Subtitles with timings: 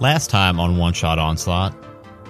[0.00, 1.74] Last time on One Shot Onslaught,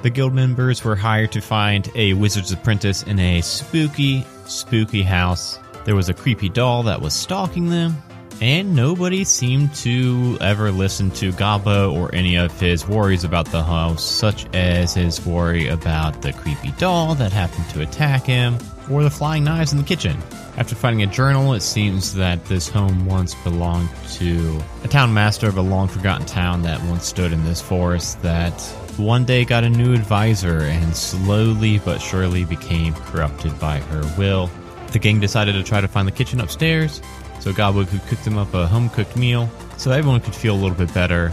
[0.02, 5.56] the guild members were hired to find a wizard's apprentice in a spooky, spooky house.
[5.84, 7.94] There was a creepy doll that was stalking them,
[8.40, 13.62] and nobody seemed to ever listen to Gabo or any of his worries about the
[13.62, 18.58] house, such as his worry about the creepy doll that happened to attack him,
[18.90, 20.16] or the flying knives in the kitchen.
[20.56, 25.48] After finding a journal, it seems that this home once belonged to a town master
[25.48, 28.52] of a long forgotten town that once stood in this forest that
[28.96, 34.50] one day got a new advisor and slowly but surely became corrupted by her will.
[34.92, 37.00] The gang decided to try to find the kitchen upstairs
[37.38, 40.60] so Gabo could cook them up a home cooked meal so everyone could feel a
[40.60, 41.32] little bit better.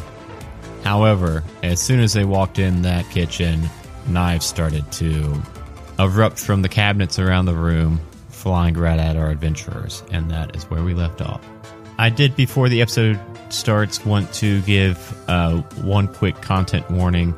[0.83, 3.69] However, as soon as they walked in that kitchen,
[4.07, 5.41] knives started to
[5.99, 10.63] erupt from the cabinets around the room, flying right at our adventurers, and that is
[10.65, 11.41] where we left off.
[11.97, 14.97] I did, before the episode starts, want to give
[15.27, 17.33] uh, one quick content warning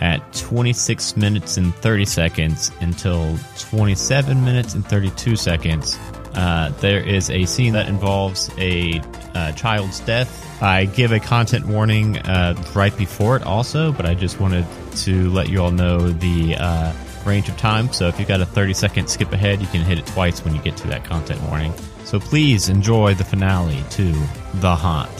[0.00, 5.98] at 26 minutes and 30 seconds until 27 minutes and 32 seconds.
[6.34, 9.00] Uh, there is a scene that involves a
[9.34, 10.62] uh, child's death.
[10.62, 15.30] I give a content warning uh, right before it, also, but I just wanted to
[15.30, 16.92] let you all know the uh,
[17.26, 17.92] range of time.
[17.92, 20.54] So if you've got a 30 second skip ahead, you can hit it twice when
[20.54, 21.72] you get to that content warning.
[22.04, 24.12] So please enjoy the finale to
[24.54, 25.10] The Haunt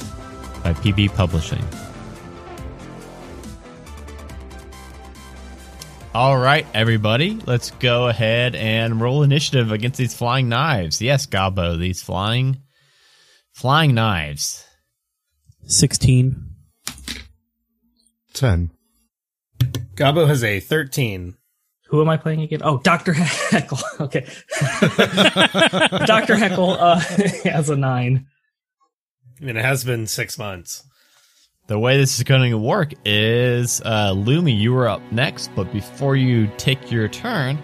[0.63, 1.65] by PB Publishing.
[6.15, 11.03] All right, everybody, let's go ahead and roll initiative against these flying knives.
[11.03, 12.63] Yes, Gabo, these flying,
[13.53, 14.65] flying knives.
[15.67, 16.51] 16.
[18.35, 18.71] 10.
[19.97, 21.37] Gabo has a 13.
[21.89, 22.61] Who am I playing again?
[22.63, 23.13] Oh, Dr.
[23.15, 23.79] Heckle.
[24.01, 24.27] Okay.
[26.07, 26.37] Dr.
[26.37, 26.99] Heckle uh,
[27.45, 28.27] has a 9.
[29.41, 30.85] I mean, it has been six months.
[31.67, 35.73] The way this is going to work is, uh, Lumi, you were up next, but
[35.73, 37.59] before you take your turn,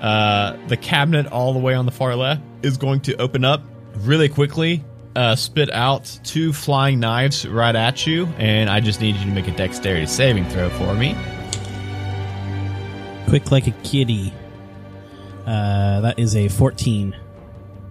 [0.00, 3.62] uh, the cabinet all the way on the far left is going to open up
[3.98, 4.84] really quickly,
[5.14, 9.30] uh, spit out two flying knives right at you, and I just need you to
[9.30, 11.16] make a dexterity saving throw for me.
[13.28, 14.32] Quick like a kitty.
[15.46, 17.16] Uh, that is a 14.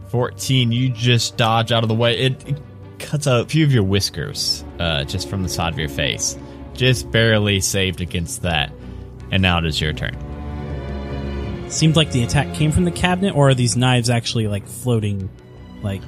[0.09, 2.17] 14, you just dodge out of the way.
[2.17, 2.61] It, it
[2.99, 6.37] cuts a few of your whiskers uh, just from the side of your face.
[6.73, 8.71] Just barely saved against that.
[9.31, 10.15] And now it is your turn.
[11.69, 15.29] Seemed like the attack came from the cabinet, or are these knives actually like floating?
[15.81, 16.01] Like,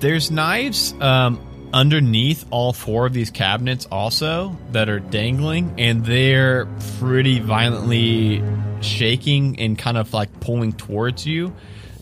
[0.00, 1.40] There's knives um,
[1.72, 6.66] underneath all four of these cabinets also that are dangling, and they're
[6.98, 8.42] pretty violently
[8.80, 11.52] shaking and kind of like pulling towards you.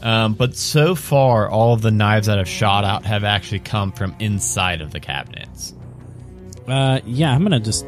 [0.03, 3.91] Um, but so far, all of the knives that have shot out have actually come
[3.93, 5.75] from inside of the cabinets.
[6.69, 7.87] uh, yeah, I'm gonna just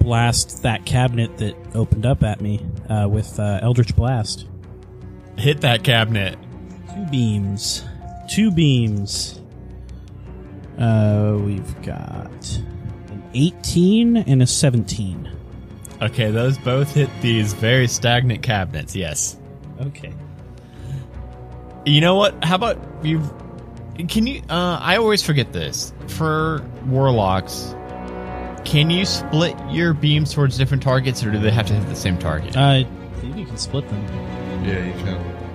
[0.00, 4.46] blast that cabinet that opened up at me uh, with uh, Eldritch Blast.
[5.36, 6.38] Hit that cabinet.
[6.94, 7.84] Two beams.
[8.30, 9.40] Two beams.
[10.78, 12.58] Uh, we've got
[13.10, 15.30] an 18 and a 17.
[16.02, 19.38] Okay, those both hit these very stagnant cabinets, yes.
[19.80, 20.12] Okay.
[21.86, 22.44] You know what?
[22.44, 23.22] How about you?
[24.08, 24.42] Can you?
[24.50, 25.92] Uh, I always forget this.
[26.08, 27.74] For warlocks,
[28.64, 31.94] can you split your beams towards different targets, or do they have to hit the
[31.96, 32.56] same target?
[32.56, 32.86] Uh, I
[33.20, 34.04] think you can split them.
[34.64, 35.45] Yeah, you can.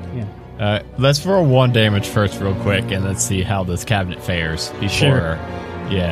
[0.62, 4.70] Uh, let's roll one damage first, real quick, and let's see how this cabinet fares
[4.74, 4.90] before.
[4.90, 5.40] Sure.
[5.90, 6.12] Yeah.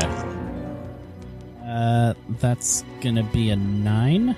[1.64, 4.36] Uh, that's gonna be a 9.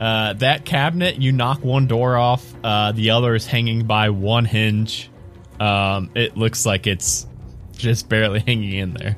[0.00, 2.52] Uh, that cabinet, you knock one door off.
[2.64, 5.08] Uh, the other is hanging by one hinge.
[5.60, 7.28] Um, it looks like it's
[7.76, 9.16] just barely hanging in there.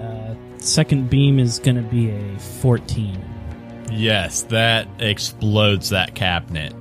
[0.00, 3.24] Uh, second beam is gonna be a 14.
[3.90, 6.72] Yes, that explodes that cabinet.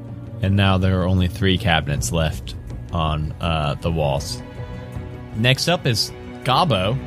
[0.41, 2.55] And now there are only three cabinets left
[2.91, 4.41] on uh, the walls.
[5.35, 6.11] Next up is
[6.43, 6.97] Gabo.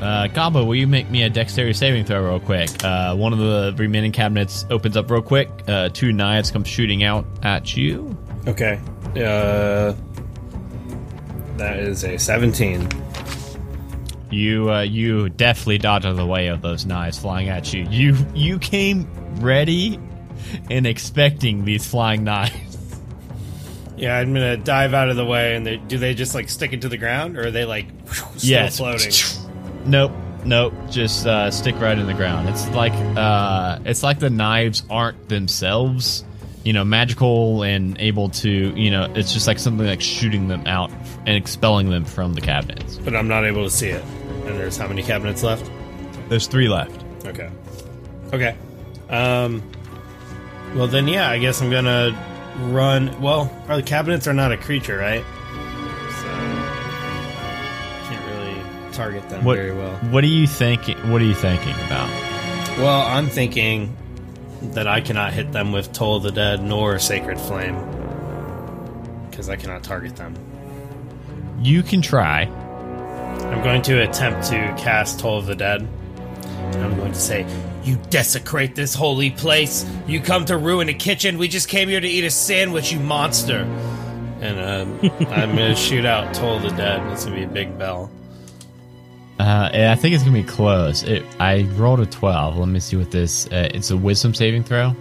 [0.00, 2.68] Uh, Gabo, will you make me a dexterity saving throw real quick?
[2.84, 5.48] Uh, one of the remaining cabinets opens up real quick.
[5.66, 8.16] Uh, two knives come shooting out at you.
[8.46, 8.78] Okay.
[9.10, 9.94] Uh,
[11.56, 12.88] that is a 17.
[14.30, 17.86] You uh, you definitely dodge out of the way of those knives flying at you.
[17.88, 19.08] You you came
[19.40, 20.00] ready
[20.70, 22.73] and expecting these flying knives.
[23.96, 26.72] Yeah, I'm gonna dive out of the way, and they, do they just like stick
[26.72, 28.78] it to the ground, or are they like still yes.
[28.78, 29.12] floating?
[29.88, 30.12] Nope,
[30.44, 30.74] nope.
[30.90, 32.48] Just uh, stick right in the ground.
[32.48, 36.24] It's like uh, it's like the knives aren't themselves,
[36.64, 40.66] you know, magical and able to, you know, it's just like something like shooting them
[40.66, 40.90] out
[41.24, 42.96] and expelling them from the cabinets.
[42.98, 44.04] But I'm not able to see it.
[44.46, 45.70] And there's how many cabinets left?
[46.28, 47.04] There's three left.
[47.26, 47.48] Okay.
[48.32, 48.56] Okay.
[49.08, 49.62] Um.
[50.74, 51.30] Well, then, yeah.
[51.30, 52.10] I guess I'm gonna
[52.58, 53.20] run.
[53.20, 55.24] Well, are the cabinets are not a creature, right?
[56.10, 56.28] So
[58.08, 59.94] can't really target them What, very well.
[60.10, 60.96] what are you thinking?
[61.10, 62.08] What are you thinking about?
[62.78, 63.96] Well, I'm thinking
[64.72, 67.76] that I cannot hit them with Toll of the Dead nor Sacred Flame
[69.30, 70.34] because I cannot target them.
[71.60, 72.42] You can try.
[72.42, 75.86] I'm going to attempt to cast Toll of the Dead.
[76.74, 77.44] I'm going to say,
[77.84, 79.84] You desecrate this holy place.
[80.06, 81.38] You come to ruin a kitchen.
[81.38, 83.62] We just came here to eat a sandwich, you monster.
[84.40, 87.00] And um, I'm going to shoot out Toll the Dead.
[87.12, 88.10] It's going to be a big bell.
[89.38, 91.02] Uh, I think it's gonna be close.
[91.02, 92.56] It, I rolled a twelve.
[92.56, 93.48] Let me see what this.
[93.48, 94.94] Uh, it's a wisdom saving throw.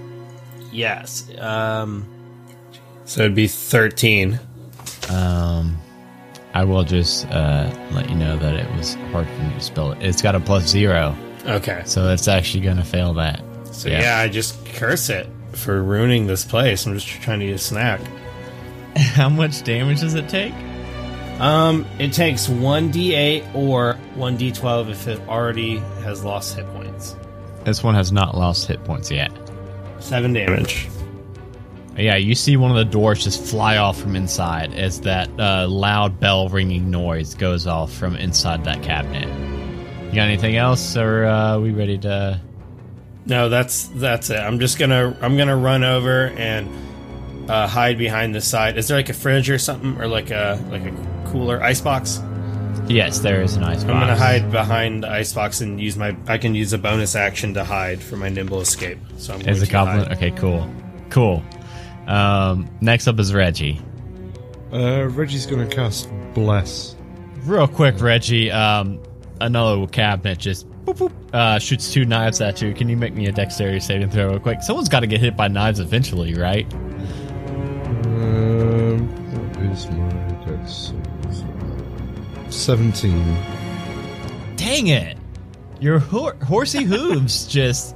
[0.72, 1.30] Yes.
[1.38, 2.08] Um,
[3.06, 4.40] so it'd be 13.
[5.10, 5.78] Um,
[6.54, 9.92] I will just uh, let you know that it was hard for me to spell
[9.92, 10.02] it.
[10.02, 11.16] It's got a plus zero,
[11.46, 11.84] Okay.
[11.86, 13.42] so it's actually gonna fail that.
[13.72, 14.18] So yeah.
[14.20, 16.86] I just curse it for ruining this place.
[16.86, 18.02] I'm just trying to eat a snack.
[18.96, 20.54] How much damage does it take?
[21.40, 27.16] Um, it takes one d8 or one d12 if it already has lost hit points.
[27.64, 29.32] This one has not lost hit points yet.
[30.00, 30.88] Seven damage.
[31.98, 35.68] Yeah, you see one of the doors just fly off from inside as that uh,
[35.68, 39.28] loud bell ringing noise goes off from inside that cabinet.
[40.14, 42.40] You got anything else, or uh, are we ready to?
[43.26, 44.38] No, that's that's it.
[44.38, 46.70] I'm just gonna I'm gonna run over and
[47.50, 48.78] uh, hide behind the side.
[48.78, 50.92] Is there like a fridge or something, or like a like a
[51.32, 52.22] cooler icebox?
[52.88, 53.86] Yes, there is an ice box.
[53.92, 56.16] I'm gonna hide behind the ice box and use my.
[56.28, 59.00] I can use a bonus action to hide for my nimble escape.
[59.18, 59.98] So I'm As going a to goblin.
[60.06, 60.12] hide.
[60.18, 60.70] Okay, cool,
[61.10, 61.44] cool.
[62.06, 63.82] Um, next up is Reggie.
[64.72, 66.96] Uh, Reggie's gonna cast Bless.
[67.46, 68.52] Real quick, Reggie.
[68.52, 69.00] Um,
[69.44, 72.74] another cabinet just boop, boop, uh, shoots two knives at you.
[72.74, 74.62] Can you make me a dexterity saving throw real quick?
[74.62, 76.72] Someone's got to get hit by knives eventually, right?
[78.06, 79.08] Um,
[79.54, 80.10] what is my
[80.46, 80.94] dex?
[82.50, 83.38] Seventeen.
[84.56, 85.18] Dang it!
[85.80, 87.96] Your hor- horsey hooves just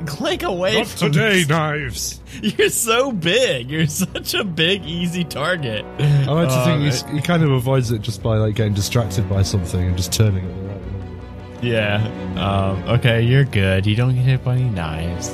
[0.06, 2.20] clank away Not from today, knives.
[2.42, 3.70] You're so big.
[3.70, 5.84] You're such a big, easy target.
[5.98, 8.74] I like to Oh, think he's, he kind of avoids it just by like getting
[8.74, 11.64] distracted by something and just turning at the right moment.
[11.64, 12.04] Yeah.
[12.36, 13.86] Um, okay, you're good.
[13.86, 15.30] You don't get hit by any knives.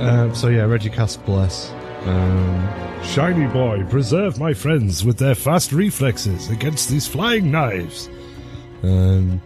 [0.00, 1.70] Um, so yeah, Reggie casts Bless.
[2.04, 2.68] Um,
[3.02, 8.08] Shiny boy, preserve my friends with their fast reflexes against these flying knives.
[8.82, 9.40] Um,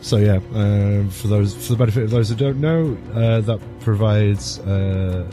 [0.00, 3.60] so yeah, um, for those for the benefit of those who don't know, uh, that
[3.80, 5.30] provides uh,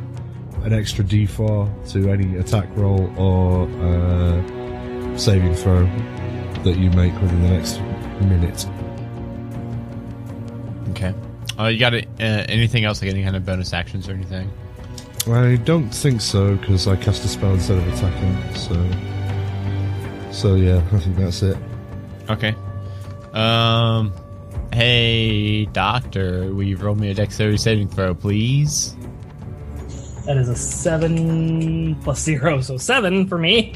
[0.64, 5.86] an extra D4 to any attack roll or uh, saving throw
[6.64, 7.80] that you make within the next
[8.22, 8.68] minute.
[10.90, 11.14] Okay.
[11.58, 14.52] Uh, you got it, uh, anything else, like any kind of bonus actions or anything?
[15.28, 18.56] I don't think so because I cast a spell instead of attacking.
[18.56, 21.58] So, so yeah, I think that's it.
[22.30, 22.54] Okay.
[23.34, 24.14] Um.
[24.74, 28.96] Hey, doctor, will you roll me a dexterity saving throw, please?
[30.26, 33.74] That is a seven plus zero, so seven for me.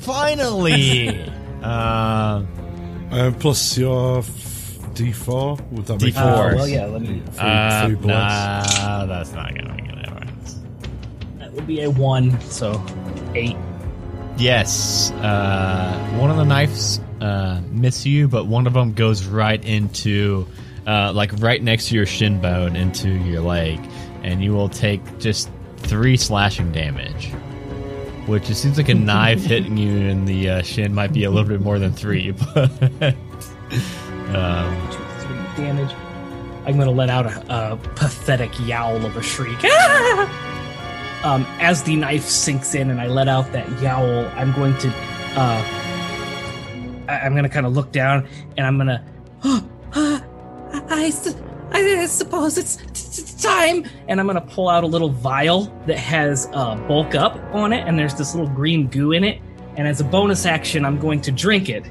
[0.00, 1.20] Finally.
[1.62, 2.46] um.
[3.08, 4.24] Uh, plus your f-
[4.94, 6.18] D4 would that make D4.
[6.18, 6.56] Uh, Four.
[6.56, 7.22] well, yeah, let me.
[7.30, 10.58] Three, Uh, three nah, that's not gonna make a difference.
[11.38, 12.84] That would be a one, so
[13.36, 13.56] eight.
[14.38, 19.62] Yes, uh, one of the knives uh, miss you, but one of them goes right
[19.64, 20.46] into,
[20.86, 23.80] uh, like right next to your shin bone into your leg,
[24.22, 27.32] and you will take just three slashing damage.
[28.26, 31.30] Which it seems like a knife hitting you in the uh, shin might be a
[31.30, 32.70] little bit more than three, but
[34.34, 35.94] um, Two, three damage.
[36.66, 39.60] I'm going to let out a, a pathetic yowl of a shriek.
[41.24, 44.88] Um, as the knife sinks in and I let out that yowl, I'm going to,
[44.88, 45.64] uh,
[47.08, 49.02] I- I'm going to kind of look down and I'm going to,
[49.44, 49.68] oh,
[50.90, 51.34] I, su-
[51.72, 53.84] I suppose it's, it's time.
[54.08, 57.72] And I'm going to pull out a little vial that has uh, bulk up on
[57.72, 59.40] it, and there's this little green goo in it.
[59.76, 61.84] And as a bonus action, I'm going to drink it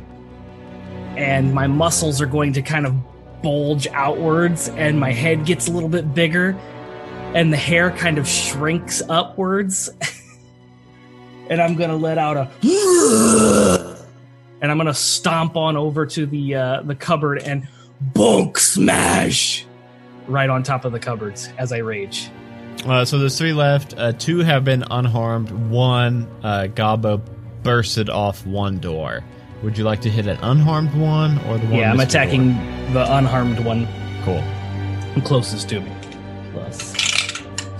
[1.18, 2.94] and my muscles are going to kind of
[3.42, 6.58] bulge outwards and my head gets a little bit bigger
[7.36, 9.90] and the hair kind of shrinks upwards
[11.50, 12.50] and i'm going to let out a
[14.62, 17.68] and i'm going to stomp on over to the uh, the cupboard and
[18.14, 19.66] bonk smash
[20.28, 22.30] right on top of the cupboards as i rage
[22.86, 23.96] uh, so there's three left.
[23.98, 25.50] Uh, two have been unharmed.
[25.72, 27.20] One, uh, Gabo
[27.64, 29.24] bursted off one door.
[29.64, 31.74] Would you like to hit an unharmed one or the one?
[31.80, 32.50] yeah i'm attacking
[32.94, 33.88] the unharmed one
[34.24, 34.44] Cool.
[35.24, 35.95] closest to me.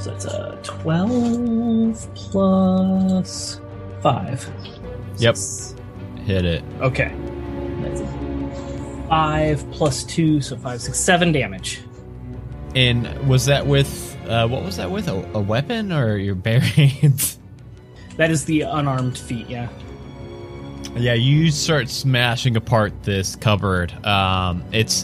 [0.06, 3.60] So that's a twelve plus
[4.04, 4.48] five.
[5.18, 5.36] Yep.
[5.36, 5.76] Six.
[6.26, 6.64] Hit it.
[6.80, 7.12] Okay.
[7.82, 8.02] That's
[9.10, 11.82] five plus two, so five, six, seven damage.
[12.76, 15.08] And was that with uh, what was that with?
[15.08, 17.40] A, a weapon or your bare hands?
[18.18, 19.50] That is the unarmed feat.
[19.50, 19.70] Yeah.
[20.96, 23.92] Yeah, you start smashing apart this cupboard.
[24.06, 25.04] Um, it's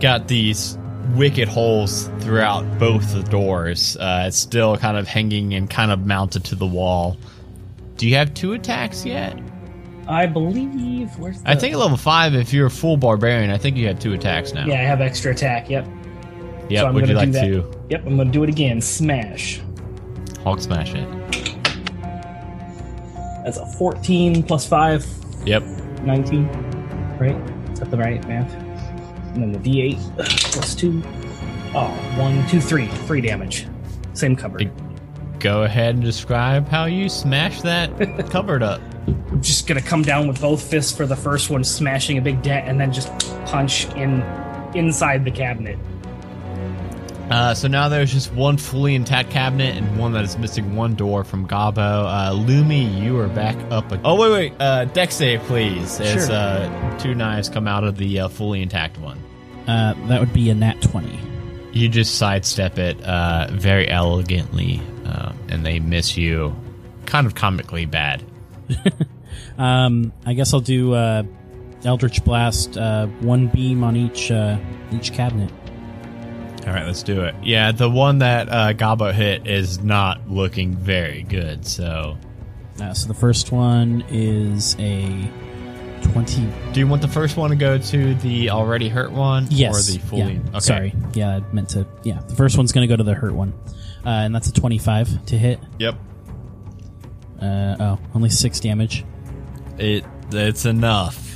[0.00, 0.76] got these
[1.14, 3.96] wicked holes throughout both the doors.
[3.96, 7.16] Uh, it's still kind of hanging and kind of mounted to the wall.
[7.96, 9.38] Do you have two attacks yet?
[10.08, 11.10] I believe.
[11.18, 13.86] Where's the, I think at level five, if you're a full barbarian, I think you
[13.88, 14.66] have two attacks now.
[14.66, 15.70] Yeah, I have extra attack.
[15.70, 15.86] Yep.
[16.68, 16.80] Yep.
[16.80, 18.06] so Would you like to Yep.
[18.06, 18.80] I'm gonna do it again.
[18.80, 19.60] Smash.
[20.42, 21.06] Hulk smash it?
[23.44, 25.06] That's a 14 plus five,
[25.44, 25.62] Yep.
[26.02, 26.46] 19.
[27.18, 27.36] Right?
[27.72, 28.69] Is that the right math?
[29.34, 31.02] And then the D8 plus two.
[31.74, 32.86] Oh, one, two, three.
[32.86, 33.66] Three damage.
[34.12, 34.70] Same cupboard.
[35.38, 37.96] Go ahead and describe how you smash that
[38.30, 38.80] cupboard up.
[39.06, 42.42] I'm just gonna come down with both fists for the first one, smashing a big
[42.42, 43.08] dent, and then just
[43.46, 44.22] punch in
[44.74, 45.78] inside the cabinet.
[47.30, 50.94] Uh, so now there's just one fully intact cabinet and one that is missing one
[50.94, 51.78] door from Gabo.
[51.78, 53.92] Uh, Lumi, you are back up.
[53.92, 54.52] ag- oh wait, wait.
[54.60, 56.00] Uh, dex save, please.
[56.00, 56.34] As Sure.
[56.36, 59.18] uh, two knives come out of the uh, fully intact one.
[59.68, 61.18] Uh, that would be a nat 20.
[61.72, 66.56] You just sidestep it uh, very elegantly, um, and they miss you,
[67.06, 68.24] kind of comically bad.
[69.58, 71.22] Um, I guess I'll do uh,
[71.84, 74.56] Eldritch Blast, uh, one beam on each uh,
[74.90, 75.50] each cabinet.
[76.66, 77.34] All right, let's do it.
[77.42, 81.66] Yeah, the one that uh, Gabo hit is not looking very good.
[81.66, 82.18] So,
[82.80, 85.28] Uh, so the first one is a
[86.02, 86.46] 20.
[86.72, 89.88] do you want the first one to go to the already hurt one, Yes.
[89.88, 90.34] or the fully?
[90.34, 90.48] yeah.
[90.50, 90.58] Okay.
[90.60, 90.94] Sorry.
[91.14, 91.86] Yeah, I meant to.
[92.04, 93.52] Yeah, the first one's going to go to the hurt one.
[94.04, 95.60] Uh, and that's a 25 to hit.
[95.78, 95.94] Yep.
[97.40, 99.04] Uh, oh, only 6 damage.
[99.78, 101.29] It it's enough.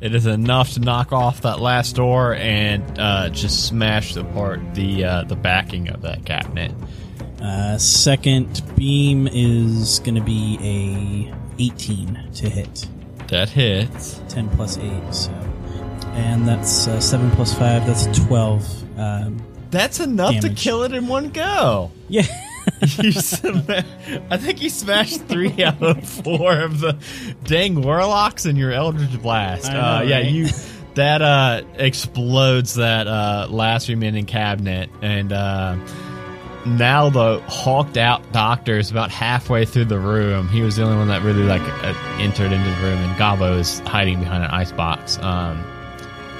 [0.00, 5.04] It is enough to knock off that last door and uh, just smash apart the
[5.04, 6.72] uh, the backing of that cabinet.
[7.40, 10.58] Uh, second beam is going to be
[11.28, 12.86] a 18 to hit.
[13.28, 14.20] That hits.
[14.28, 15.30] 10 plus 8, so.
[16.12, 18.98] And that's uh, 7 plus 5, that's 12.
[18.98, 21.90] Um, That's enough to kill it in one go.
[22.08, 22.22] yeah.
[24.30, 26.98] I think you smashed three out of four of the
[27.44, 29.70] dang warlocks in your Eldritch Blast.
[29.70, 30.26] Know, uh, yeah, right?
[30.26, 30.48] you
[30.94, 35.76] that uh, explodes that uh, last remaining cabinet, and uh,
[36.66, 40.48] now the hawked out doctor is about halfway through the room.
[40.48, 43.58] He was the only one that really like uh, entered into the room, and Gabo
[43.58, 45.18] is hiding behind an icebox.
[45.18, 45.64] Um,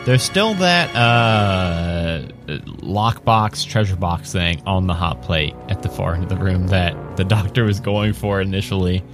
[0.06, 6.14] there's still that uh, lockbox treasure box thing on the hot plate at the far
[6.14, 9.04] end of the room that the doctor was going for initially.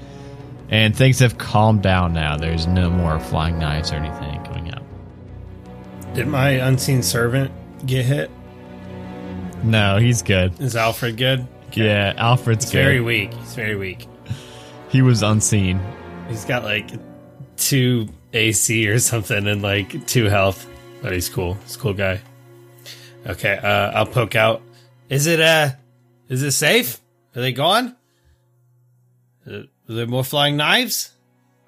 [0.68, 2.36] And things have calmed down now.
[2.36, 4.82] There's no more flying knives or anything coming out.
[6.14, 7.50] Did my unseen servant
[7.86, 8.30] get hit?
[9.62, 10.58] No, he's good.
[10.60, 11.46] Is Alfred good?
[11.72, 12.82] Yeah, Alfred's He's good.
[12.84, 13.32] very weak.
[13.34, 14.06] He's very weak.
[14.88, 15.80] he was unseen.
[16.28, 16.90] He's got like
[17.56, 20.66] two AC or something and like two health.
[21.02, 21.54] But he's cool.
[21.54, 22.20] He's a cool guy.
[23.26, 24.62] Okay, uh, I'll poke out.
[25.08, 25.70] Is it uh
[26.28, 27.00] is it safe?
[27.36, 27.96] Are they gone?
[29.46, 31.12] Are there more flying knives?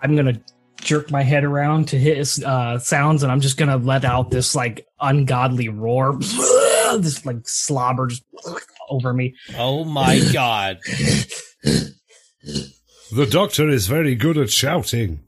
[0.01, 0.41] I'm gonna
[0.81, 4.55] jerk my head around to his uh, sounds, and I'm just gonna let out this
[4.55, 6.17] like ungodly roar,
[6.99, 8.23] this like slobber just
[8.89, 9.35] over me.
[9.57, 10.79] Oh my god.
[11.63, 15.21] The doctor is very good at shouting.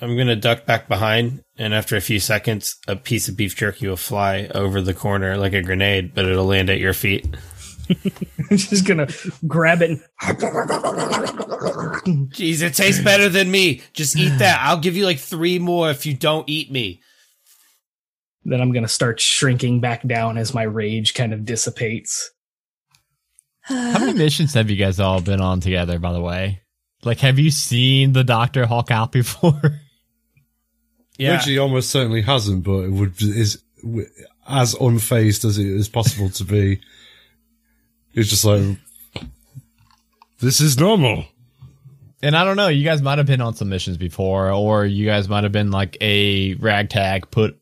[0.00, 3.86] I'm gonna duck back behind, and after a few seconds, a piece of beef jerky
[3.86, 7.26] will fly over the corner like a grenade, but it'll land at your feet.
[7.90, 9.08] I'm just gonna
[9.46, 9.90] grab it.
[9.90, 10.00] And
[12.32, 13.82] Jeez, it tastes better than me.
[13.92, 14.60] Just eat that.
[14.62, 17.00] I'll give you like three more if you don't eat me.
[18.44, 22.30] then I'm gonna start shrinking back down as my rage kind of dissipates.
[23.62, 26.62] How many missions have you guys all been on together, by the way?
[27.04, 29.80] Like, have you seen the Doctor Hawk out before?
[31.18, 31.36] Yeah.
[31.36, 34.08] Reggie almost certainly hasn't, but it would is w-
[34.48, 36.80] as unfazed as it is possible to be.
[38.14, 38.76] It's just like
[40.40, 41.24] this is normal.
[42.22, 45.06] And I don't know, you guys might have been on some missions before, or you
[45.06, 47.58] guys might have been like a ragtag put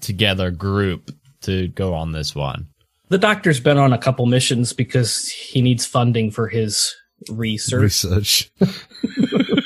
[0.00, 1.10] together group
[1.42, 2.68] to go on this one.
[3.08, 6.94] The doctor's been on a couple missions because he needs funding for his
[7.28, 7.82] research.
[7.82, 8.50] Research.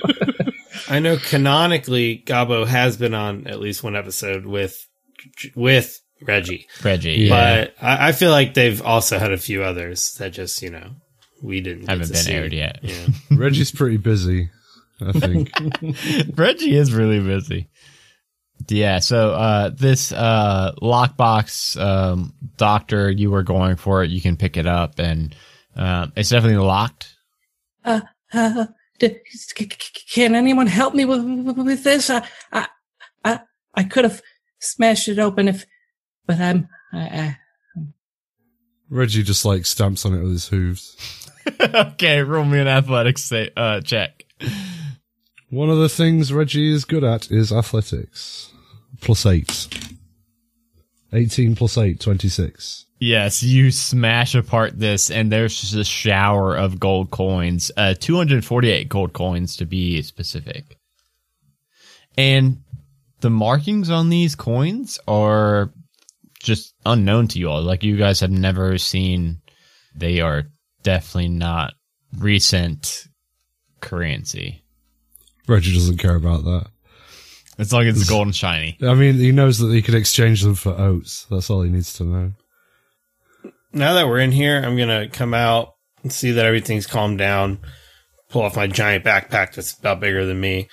[0.90, 4.76] I know canonically Gabo has been on at least one episode with
[5.54, 6.66] with Reggie.
[6.82, 7.12] Reggie.
[7.12, 7.64] Yeah.
[7.64, 10.90] But I, I feel like they've also had a few others that just, you know,
[11.42, 12.32] we didn't Haven't to been see.
[12.32, 12.80] aired yet.
[12.82, 13.06] Yeah.
[13.30, 14.50] Reggie's pretty busy,
[15.00, 15.50] I think.
[16.36, 17.68] Reggie is really busy.
[18.68, 24.36] Yeah, so uh this uh lockbox um doctor you were going for it, you can
[24.36, 25.34] pick it up and
[25.76, 27.14] um it's definitely locked.
[27.84, 28.00] Uh,
[28.34, 28.72] uh, d- c- c-
[30.12, 32.10] can anyone help me with with, with this?
[32.10, 32.68] I, I,
[33.24, 33.40] I,
[33.74, 34.22] I could have
[34.60, 35.64] smashed it open if,
[36.26, 37.36] but I'm, I, I
[38.88, 41.30] Reggie just like stamps on it with his hooves.
[41.60, 44.24] okay, roll me an athletics say, uh check.
[45.48, 48.52] One of the things Reggie is good at is athletics.
[49.00, 49.68] Plus eight.
[51.12, 52.86] 18 plus 8, 26.
[53.00, 57.72] Yes, you smash apart this and there's just a shower of gold coins.
[57.76, 60.76] Uh 248 gold coins to be specific.
[62.18, 62.62] And
[63.20, 65.72] the markings on these coins are
[66.42, 67.62] just unknown to you all.
[67.62, 69.40] Like you guys have never seen.
[69.94, 70.44] They are
[70.82, 71.74] definitely not
[72.18, 73.06] recent
[73.80, 74.62] currency.
[75.48, 76.66] Reggie doesn't care about that.
[77.58, 78.78] As long as it's gold and shiny.
[78.82, 81.26] I mean, he knows that he could exchange them for oats.
[81.30, 82.32] That's all he needs to know.
[83.72, 87.60] Now that we're in here, I'm gonna come out and see that everything's calmed down.
[88.28, 90.68] Pull off my giant backpack that's about bigger than me.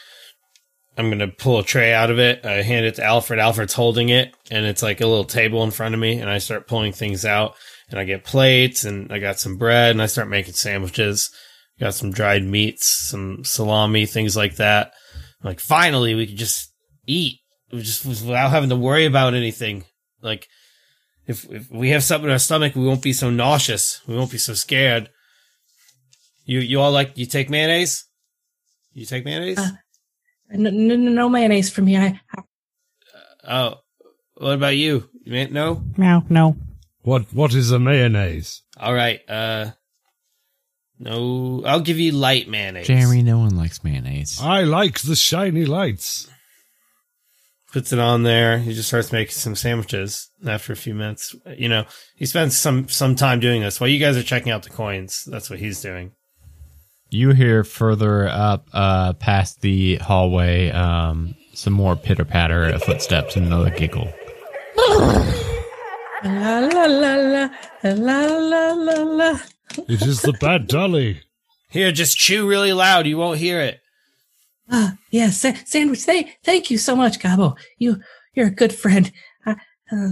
[0.98, 2.46] I'm gonna pull a tray out of it.
[2.46, 3.39] I hand it to Alfred.
[3.39, 6.20] Alfred's holding it, and it's like a little table in front of me.
[6.20, 7.56] And I start pulling things out,
[7.89, 11.30] and I get plates, and I got some bread, and I start making sandwiches.
[11.80, 14.94] Got some dried meats, some salami, things like that.
[15.44, 16.74] like finally, we could just
[17.06, 17.39] eat,
[17.72, 19.84] just without having to worry about anything.
[20.22, 20.48] Like
[21.27, 24.01] if if we have something in our stomach, we won't be so nauseous.
[24.07, 25.10] We won't be so scared.
[26.46, 28.05] You you all like you take mayonnaise?
[28.93, 29.60] You take mayonnaise?
[29.60, 29.72] Uh,
[30.51, 31.98] no, no, no mayonnaise for me.
[31.98, 32.19] I,
[33.43, 33.75] I oh,
[34.36, 35.10] what about you?
[35.24, 35.84] You may, no.
[35.98, 36.55] No, no.
[37.01, 38.63] What What is a mayonnaise?
[38.79, 39.19] All right.
[39.29, 39.72] Uh,
[41.00, 41.63] no.
[41.65, 42.88] I'll give you light mayonnaise.
[42.88, 44.39] Jeremy, no one likes mayonnaise.
[44.41, 46.30] I like the shiny lights.
[47.71, 48.60] Puts it on there.
[48.60, 50.30] He just starts making some sandwiches.
[50.45, 53.99] After a few minutes, you know, he spends some some time doing this while you
[53.99, 55.23] guys are checking out the coins.
[55.27, 56.12] That's what he's doing.
[57.10, 63.38] You hear further up, uh, past the hallway, um, some more pitter patter of footsteps
[63.38, 64.13] and another giggle.
[64.77, 67.49] la la la la
[67.84, 69.39] la la la la.
[69.88, 71.21] It is the bad dolly.
[71.69, 73.08] Here, just chew really loud.
[73.08, 73.80] You won't hear it.
[74.69, 76.01] Ah, yes, sa- sandwich.
[76.01, 77.58] Thank, thank you so much, Gabo.
[77.77, 78.01] You,
[78.34, 79.12] you're a good friend.
[79.45, 79.56] I,
[79.91, 80.10] uh,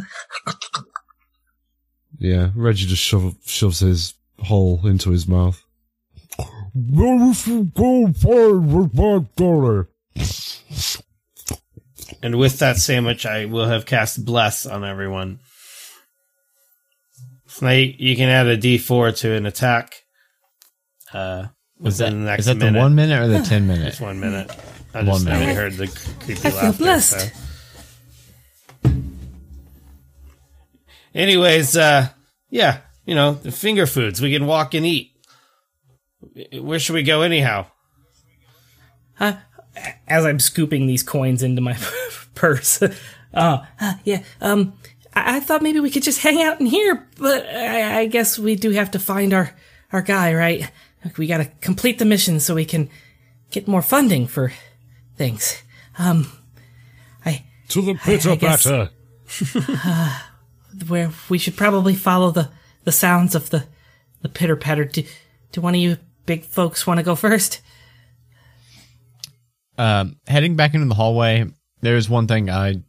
[2.17, 5.61] Yeah, Reggie just shove, shoves his hole into his mouth.
[6.73, 9.89] Where is you go find with my dollar?
[12.21, 15.39] And with that sandwich, I will have cast bless on everyone.
[17.47, 19.93] So now you, you can add a D4 to an attack.
[21.13, 21.47] Uh,
[21.83, 22.73] Is that, the next is that minute.
[22.73, 23.89] the one minute or the ten minute?
[23.89, 24.49] Just one minute.
[24.93, 25.41] I One just minute.
[25.41, 25.87] only heard the
[26.21, 26.77] creepy I feel laughter.
[26.83, 27.19] blessed.
[27.19, 28.91] so.
[31.13, 32.09] Anyways, uh,
[32.49, 35.11] yeah, you know, the finger foods we can walk and eat.
[36.59, 37.67] Where should we go anyhow?
[39.19, 39.33] uh,
[40.07, 41.77] as I'm scooping these coins into my
[42.35, 42.81] purse.
[42.81, 44.73] Uh, uh, yeah, um,
[45.13, 48.37] I-, I thought maybe we could just hang out in here, but I, I guess
[48.37, 49.53] we do have to find our,
[49.93, 50.69] our guy, right?
[51.17, 52.89] We gotta complete the mission so we can
[53.51, 54.51] get more funding for
[55.17, 55.61] things.
[55.99, 56.31] Um,
[57.25, 58.89] I, To the pitter I guess- patter.
[60.87, 62.49] where we should probably follow the,
[62.83, 63.65] the sounds of the,
[64.21, 64.83] the pitter patter.
[64.85, 65.03] Do,
[65.51, 67.61] do one of you big folks want to go first?
[69.77, 71.45] Um, heading back into the hallway,
[71.81, 72.81] there's one thing I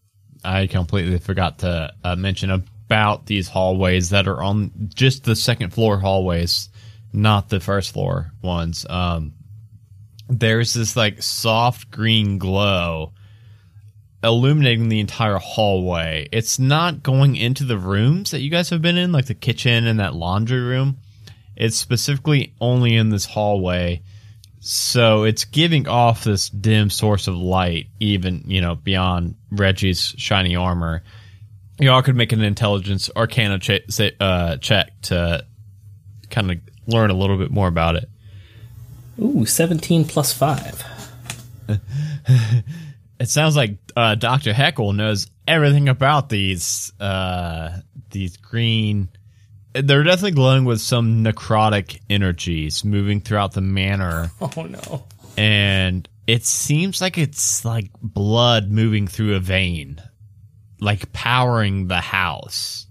[0.45, 5.71] I completely forgot to uh, mention about these hallways that are on just the second
[5.75, 6.69] floor hallways,
[7.17, 8.87] not the first floor ones.
[8.89, 9.33] Um,
[10.29, 13.13] there's this like soft green glow
[14.23, 16.29] illuminating the entire hallway.
[16.33, 19.87] It's not going into the rooms that you guys have been in, like the kitchen
[19.87, 20.99] and that laundry room.
[21.55, 24.03] It's specifically only in this hallway.
[24.61, 30.57] So it's giving off this dim source of light, even, you know, beyond Reggie's shiny
[30.57, 31.03] armor.
[31.79, 35.47] Y'all could make an intelligence arcana say- uh, check to
[36.31, 38.09] kind of learn a little bit more about it.
[39.21, 40.85] Ooh, 17 plus 5.
[43.19, 47.79] It sounds like uh, Doctor Heckle knows everything about these uh,
[48.11, 49.09] these green.
[49.73, 55.05] They're definitely glowing with some necrotic energies moving throughout the manor, Oh no.
[55.39, 59.99] and it seems like it's like blood moving through a vein.
[60.79, 62.87] like powering the house.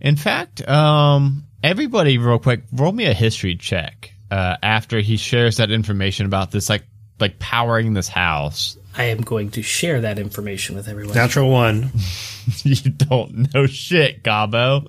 [0.00, 5.56] In fact, um, everybody, real quick, roll me a history check uh, after he shares
[5.56, 6.84] that information about this, like
[7.18, 8.76] like powering this house.
[8.96, 11.16] I am going to share that information with everyone.
[11.16, 11.90] Natural one.
[12.62, 14.86] you don't know shit, Gabo.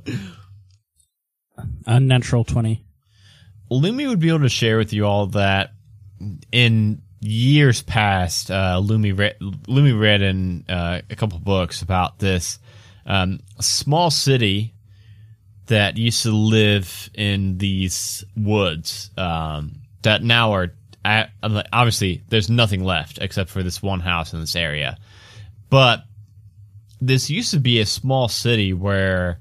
[1.87, 2.85] Unnatural 20.
[3.71, 5.71] Lumi would be able to share with you all that
[6.51, 12.59] in years past, uh, Lumi read, Lumi read in uh, a couple books about this
[13.07, 14.74] um, small city
[15.67, 20.73] that used to live in these woods um, that now are
[21.71, 24.97] obviously there's nothing left except for this one house in this area,
[25.69, 26.03] but
[27.01, 29.39] this used to be a small city where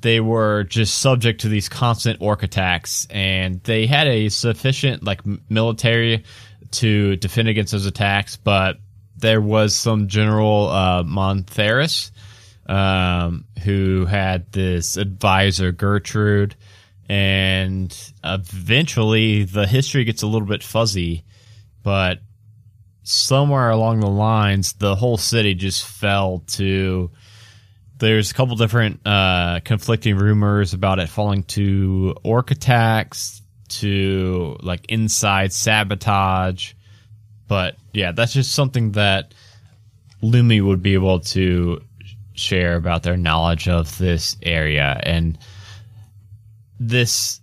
[0.00, 5.20] they were just subject to these constant orc attacks and they had a sufficient like
[5.50, 6.24] military
[6.70, 8.76] to defend against those attacks but
[9.16, 12.10] there was some general uh, montheris
[12.68, 16.54] um, who had this advisor gertrude
[17.08, 21.24] and eventually the history gets a little bit fuzzy
[21.82, 22.20] but
[23.02, 27.10] somewhere along the lines the whole city just fell to
[27.98, 34.86] there's a couple different uh, conflicting rumors about it falling to orc attacks, to like
[34.88, 36.74] inside sabotage.
[37.48, 39.34] But yeah, that's just something that
[40.22, 41.82] Lumi would be able to
[42.36, 45.00] share about their knowledge of this area.
[45.02, 45.38] And
[46.78, 47.40] this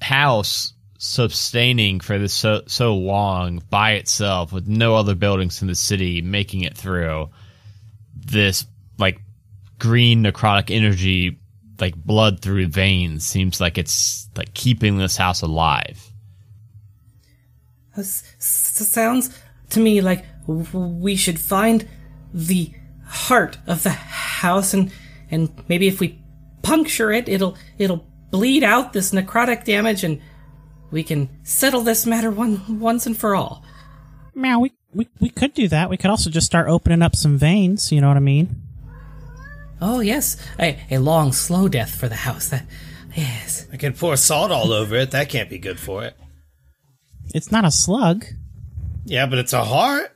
[0.00, 5.74] house sustaining for this so so long by itself with no other buildings in the
[5.74, 7.30] city making it through
[8.16, 8.66] this
[8.98, 9.20] like
[9.78, 11.38] green necrotic energy
[11.80, 16.04] like blood through veins seems like it's like keeping this house alive.
[17.96, 19.38] S- s- sounds
[19.70, 21.86] to me like we should find
[22.32, 22.72] the
[23.08, 24.92] heart of the house and
[25.30, 26.22] and maybe if we
[26.62, 30.20] puncture it it'll it'll bleed out this necrotic damage and
[30.90, 33.62] we can settle this matter one once and for all.
[34.34, 35.90] Meow, we, we, we could do that.
[35.90, 38.62] We could also just start opening up some veins, you know what I mean?
[39.80, 42.48] Oh yes, a, a long slow death for the house.
[42.48, 42.64] That
[43.14, 43.66] yes.
[43.72, 45.12] I can pour salt all over it.
[45.12, 46.16] That can't be good for it.
[47.34, 48.24] It's not a slug.
[49.04, 50.12] Yeah, but it's a heart.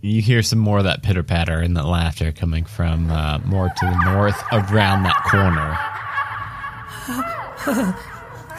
[0.00, 3.68] You hear some more of that pitter patter and that laughter coming from uh, more
[3.68, 5.76] to the north around that corner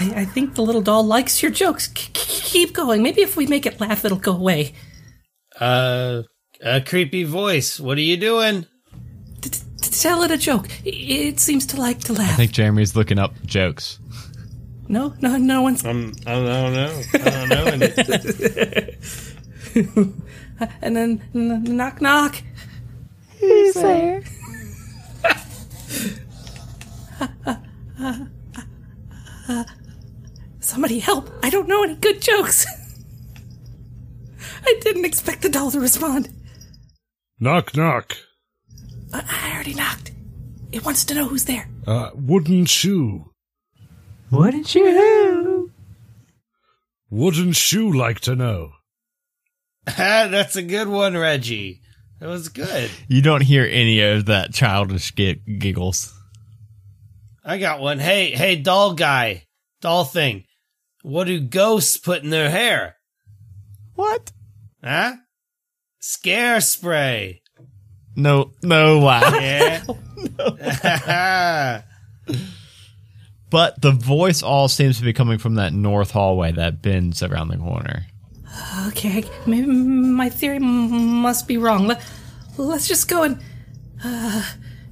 [0.01, 1.87] I, I think the little doll likes your jokes.
[1.87, 3.03] K- k- keep going.
[3.03, 4.73] Maybe if we make it laugh, it'll go away.
[5.59, 6.23] Uh,
[6.61, 7.79] a creepy voice.
[7.79, 8.65] What are you doing?
[9.41, 9.59] T- t-
[9.91, 10.67] tell it a joke.
[10.85, 12.33] It seems to like to laugh.
[12.33, 13.99] i think jeremy's looking up jokes
[14.91, 15.85] no, no, no one's.
[15.85, 17.01] Um, I don't know.
[17.13, 17.79] I don't
[19.85, 20.13] know.
[20.59, 22.41] any- And then n- knock, knock.
[23.39, 24.21] Who's there?
[30.59, 31.29] Somebody help!
[31.43, 32.65] I don't know any good jokes.
[34.65, 36.29] I didn't expect the doll to respond.
[37.39, 38.17] Knock, knock.
[39.13, 40.11] I, I already knocked.
[40.71, 41.67] It wants to know who's there.
[41.87, 43.31] Uh, wooden shoe.
[44.29, 45.71] Wouldn't you?
[47.09, 48.73] Wooden shoe like to know.
[49.97, 51.81] That's a good one, Reggie.
[52.19, 52.91] That was good.
[53.07, 56.13] you don't hear any of that childish giggles
[57.43, 57.97] I got one.
[57.99, 59.45] Hey, hey, doll guy,
[59.81, 60.43] doll thing.
[61.01, 62.97] What do ghosts put in their hair?
[63.95, 64.31] what
[64.83, 65.15] Huh?
[65.99, 67.41] Scare spray.
[68.15, 69.81] no no laugh Yeah.
[73.49, 77.47] but the voice all seems to be coming from that north hallway that bends around
[77.47, 78.05] the corner
[78.87, 81.87] Okay, maybe my theory m- must be wrong.
[81.87, 82.01] Let,
[82.57, 83.39] let's just go and
[84.03, 84.43] uh,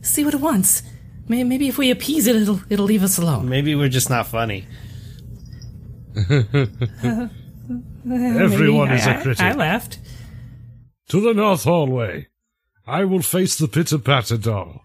[0.02, 0.84] see what it wants.
[1.28, 3.50] May- Maybe if we appease it, it'll it'll leave us alone.
[3.50, 4.66] Maybe we're just not funny.
[8.08, 9.42] Everyone Maybe is I- a critic.
[9.42, 10.00] I, I laughed.
[11.10, 12.28] to the north hallway.
[12.86, 14.82] I will face the pitter patter doll.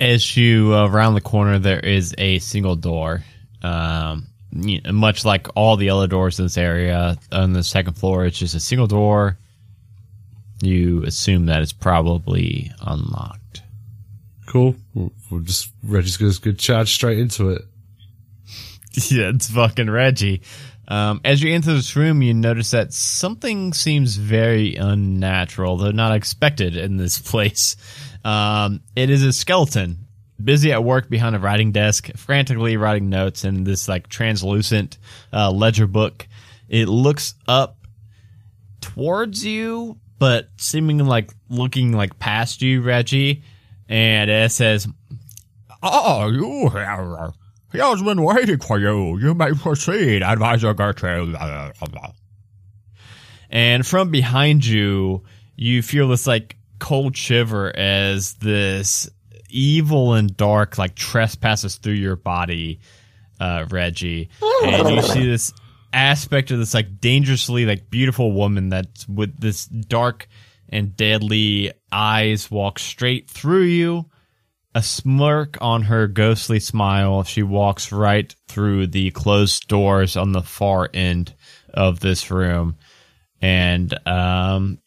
[0.00, 3.24] as you uh, round the corner, there is a single door.
[3.62, 7.94] Um, you know, much like all the other doors in this area, on the second
[7.94, 9.38] floor, it's just a single door.
[10.62, 13.62] You assume that it's probably unlocked.
[14.46, 14.76] Cool.
[15.30, 17.62] We're just Reggie's gonna go charge straight into it.
[19.10, 20.42] yeah, it's fucking Reggie.
[20.88, 26.16] Um, as you enter this room, you notice that something seems very unnatural, though not
[26.16, 27.76] expected in this place.
[28.24, 30.07] Um, it is a skeleton,
[30.42, 34.98] busy at work behind a writing desk, frantically writing notes in this like translucent
[35.32, 36.26] uh, ledger book.
[36.68, 37.76] It looks up
[38.80, 43.42] towards you, but seeming like looking like past you, Reggie,
[43.88, 44.86] and it says,
[45.82, 47.34] "Oh, you have
[47.72, 49.18] he has been waiting for you.
[49.18, 51.36] You may proceed, Advisor Gertrude."
[53.50, 55.24] And from behind you,
[55.56, 59.08] you feel this like cold shiver as this
[59.48, 62.80] evil and dark like trespasses through your body,
[63.40, 64.28] uh, Reggie,
[64.64, 65.52] and you see this
[65.92, 70.28] aspect of this like dangerously like beautiful woman that's with this dark
[70.68, 74.06] and deadly eyes walk straight through you.
[74.74, 77.24] A smirk on her ghostly smile.
[77.24, 81.34] She walks right through the closed doors on the far end
[81.72, 82.76] of this room
[83.40, 84.78] and um,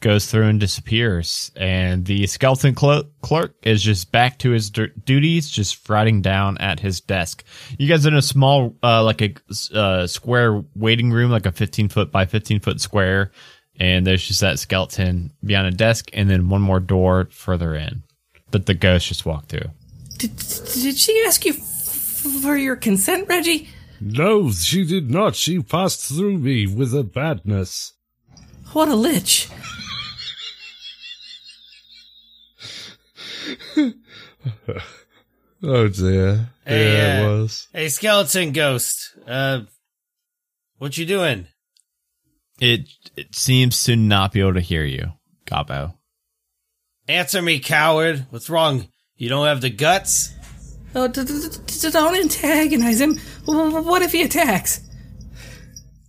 [0.00, 1.50] goes through and disappears.
[1.56, 6.58] And the skeleton clo- clerk is just back to his du- duties, just writing down
[6.58, 7.44] at his desk.
[7.78, 9.34] You guys are in a small, uh, like a
[9.74, 13.32] uh, square waiting room, like a 15 foot by 15 foot square.
[13.80, 18.02] And there's just that skeleton behind a desk and then one more door further in
[18.50, 19.70] that the ghost just walked through.
[20.16, 21.60] Did, did she ask you f-
[22.42, 23.68] for your consent, Reggie?
[24.00, 25.36] No, she did not.
[25.36, 27.92] She passed through me with a badness.
[28.72, 29.48] What a lich.
[35.60, 36.50] Oh dear.
[36.64, 37.66] Hey, yeah, uh, it was.
[37.72, 39.16] Hey, skeleton ghost.
[39.26, 39.62] Uh,
[40.78, 41.48] what you doing?
[42.60, 45.12] It, it seems to not be able to hear you,
[45.46, 45.94] Gabo.
[47.08, 48.26] Answer me, coward.
[48.30, 48.86] What's wrong?
[49.16, 50.32] You don't have the guts?
[50.94, 53.18] Oh, d- d- d- don't antagonize him.
[53.46, 54.80] W- w- What if he attacks?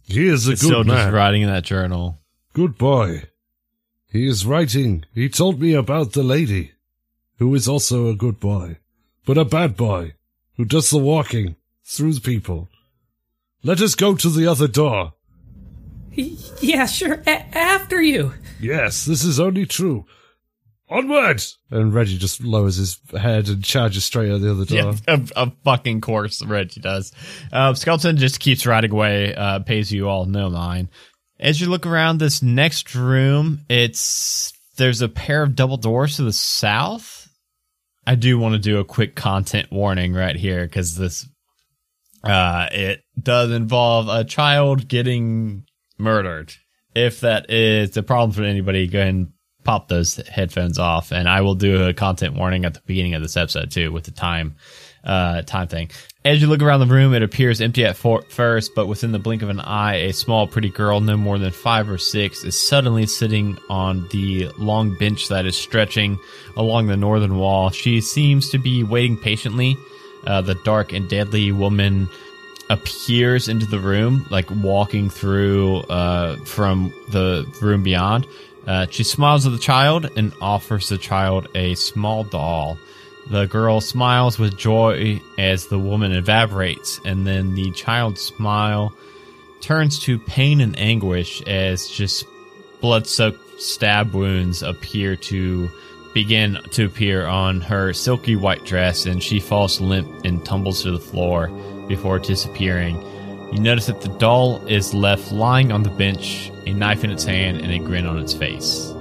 [0.03, 1.13] He is a It's still good just man.
[1.13, 2.19] writing in that journal.
[2.53, 3.23] Good boy.
[4.11, 5.05] He is writing.
[5.13, 6.73] He told me about the lady,
[7.39, 8.77] who is also a good boy,
[9.25, 10.13] but a bad boy,
[10.57, 12.69] who does the walking through the people.
[13.63, 15.13] Let us go to the other door.
[16.15, 17.21] Y- Yeah, sure.
[17.25, 18.33] A- after you.
[18.59, 20.05] Yes, this is only true.
[20.89, 21.41] Onward!
[21.69, 24.77] And Reggie just lowers his head and charges straight at the other door.
[24.77, 27.11] Yeah, of, of fucking course, Reggie does.
[27.53, 30.89] Uh, Skeleton just keeps riding away, uh, pays you all no mind.
[31.39, 36.23] As you look around this next room, it's there's a pair of double doors to
[36.23, 37.28] the south.
[38.05, 41.27] I do want to do a quick content warning right here because this
[42.23, 45.65] uh, it does involve a child getting
[45.97, 46.53] murdered.
[46.95, 49.33] If that is a problem for anybody, go ahead and
[49.63, 53.21] pop those headphones off, and I will do a content warning at the beginning of
[53.21, 54.55] this episode too with the time
[55.03, 55.89] uh, time thing.
[56.25, 59.41] As you look around the room, it appears empty at first, but within the blink
[59.41, 63.05] of an eye, a small, pretty girl, no more than five or six, is suddenly
[63.05, 66.19] sitting on the long bench that is stretching
[66.57, 67.69] along the northern wall.
[67.69, 69.77] She seems to be waiting patiently.
[70.27, 72.09] Uh, the dark and deadly woman
[72.69, 78.27] appears into the room, like walking through uh, from the room beyond.
[78.67, 82.77] Uh, she smiles at the child and offers the child a small doll.
[83.29, 88.93] The girl smiles with joy as the woman evaporates, and then the child's smile
[89.61, 92.25] turns to pain and anguish as just
[92.81, 95.69] blood soaked stab wounds appear to
[96.13, 100.91] begin to appear on her silky white dress, and she falls limp and tumbles to
[100.91, 101.49] the floor
[101.87, 102.95] before disappearing.
[103.53, 107.25] You notice that the doll is left lying on the bench, a knife in its
[107.25, 108.93] hand, and a grin on its face.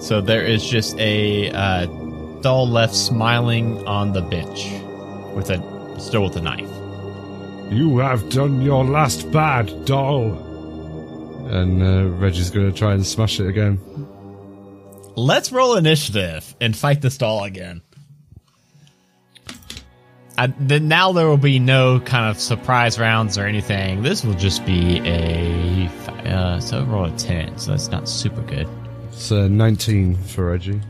[0.00, 1.86] So there is just a uh,
[2.44, 4.70] doll left smiling on the bench,
[5.34, 6.68] with a still with a knife.
[7.72, 10.34] You have done your last bad, doll.
[11.48, 13.80] And uh, Reggie's going to try and smash it again.
[15.16, 17.80] Let's roll initiative and fight this doll again.
[20.36, 24.02] I, then now there will be no kind of surprise rounds or anything.
[24.02, 25.88] This will just be a
[26.28, 28.68] uh, so roll a ten, so that's not super good.
[29.12, 30.80] It's uh, 19 for Reggie.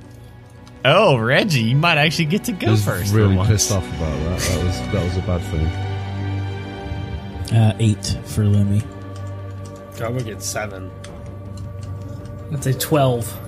[0.87, 3.11] Oh, Reggie, you might actually get to I go was first.
[3.11, 3.49] for really once.
[3.49, 4.39] pissed off about that.
[4.41, 5.67] That was that was a bad thing.
[7.57, 8.85] Uh, eight for Lumi.
[9.99, 10.91] God, we get seven.
[12.51, 13.41] That's a 12.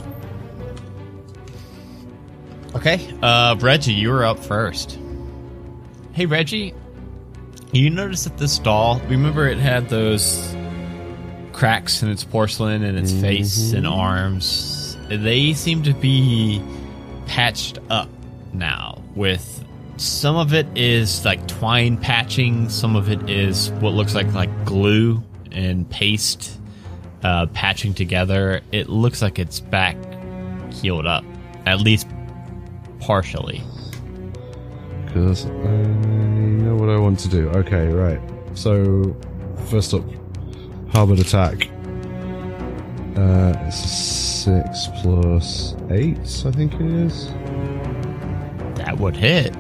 [2.77, 4.99] Okay, uh, Reggie, you're up first.
[6.13, 6.75] Hey, Reggie,
[7.73, 10.55] you notice that this doll, remember it had those
[11.53, 14.97] cracks in its porcelain and its face and arms?
[15.09, 16.63] They seem to be
[17.27, 18.09] patched up
[18.53, 19.65] now with
[19.97, 24.65] some of it is like twine patching, some of it is what looks like like
[24.65, 26.59] glue and paste
[27.23, 28.61] uh, patching together.
[28.73, 29.97] It looks like it's back
[30.73, 31.25] healed up,
[31.65, 32.07] at least
[33.01, 33.63] partially.
[35.07, 37.49] Because I know what I want to do.
[37.51, 38.21] Okay, right.
[38.55, 39.17] So,
[39.67, 40.03] first up,
[40.93, 41.69] harbored attack.
[43.17, 47.29] Uh, six plus eight, I think it is.
[48.77, 49.55] That would hit.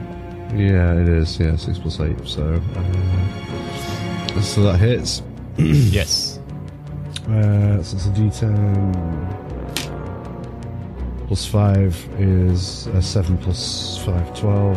[0.55, 1.41] Yeah, it is.
[1.41, 2.19] Yeah, six plus eight.
[2.27, 5.23] So, uh, so that hits.
[5.57, 6.39] yes.
[7.29, 9.47] Uh, so it's a D10
[11.27, 14.77] plus five is a seven plus five, twelve.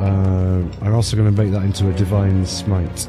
[0.00, 3.08] Um, I'm also going to make that into a divine smite.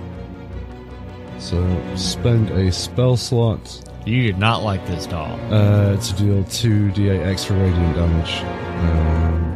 [1.37, 1.63] So
[1.95, 5.39] spend a spell slot You did not like this doll.
[5.53, 8.41] uh, to deal two d8 extra radiant damage.
[8.41, 9.55] Um,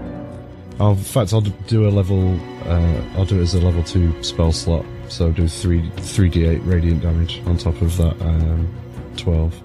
[0.79, 2.39] I'll, in fact, I'll do a level.
[2.65, 4.85] Uh, I'll do it as a level two spell slot.
[5.07, 8.71] So do three three d8 radiant damage on top of that um,
[9.17, 9.59] twelve.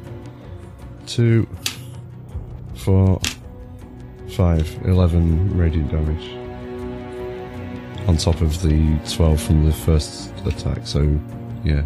[1.06, 1.46] Two,
[2.74, 3.20] four,
[4.30, 6.34] five, eleven radiant damage
[8.08, 10.86] on top of the twelve from the first attack.
[10.86, 11.20] So
[11.62, 11.82] yeah.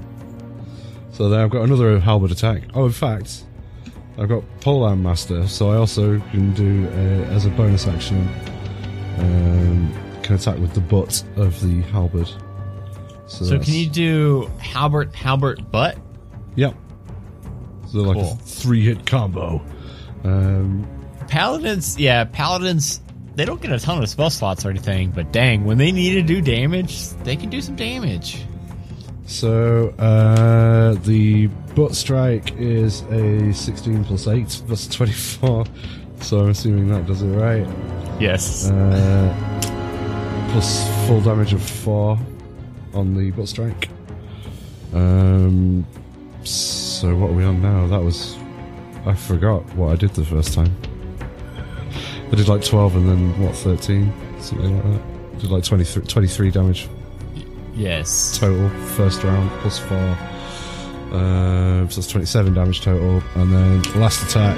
[1.22, 2.64] So then I've got another halberd attack.
[2.74, 3.44] Oh, in fact,
[4.18, 8.28] I've got Polearm Master, so I also can do uh, as a bonus action.
[9.18, 12.26] Um, can attack with the butt of the halberd.
[13.28, 15.96] So, So can you do halberd halberd butt?
[16.56, 16.74] Yep.
[17.92, 19.62] So like a three-hit combo.
[20.24, 20.84] Um,
[21.28, 23.00] Paladins, yeah, paladins.
[23.36, 26.14] They don't get a ton of spell slots or anything, but dang, when they need
[26.14, 28.44] to do damage, they can do some damage.
[29.26, 35.64] So uh, the butt strike is a 16 plus 8, that's 24.
[36.20, 37.66] So I'm assuming that does it right.
[38.20, 38.70] Yes.
[38.70, 42.18] Uh, plus full damage of four
[42.94, 43.88] on the butt strike.
[44.92, 45.86] Um,
[46.44, 47.86] so what are we on now?
[47.86, 48.36] That was
[49.04, 50.76] I forgot what I did the first time.
[52.30, 55.38] I did like twelve and then what thirteen, something like that.
[55.40, 56.88] Did like 23, 23 damage
[57.74, 58.38] yes.
[58.38, 60.16] total first round plus four.
[61.12, 64.56] Uh, so that's twenty-seven damage total, and then last attack.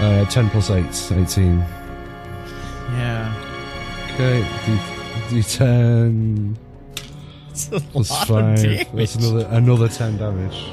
[0.00, 1.58] Uh, 10 plus 8, 18.
[2.92, 3.34] Yeah.
[4.14, 6.54] Okay, D, D10
[7.50, 8.62] It's a plus lot 5.
[8.62, 8.88] damage.
[8.94, 10.70] That's another another 10 damage.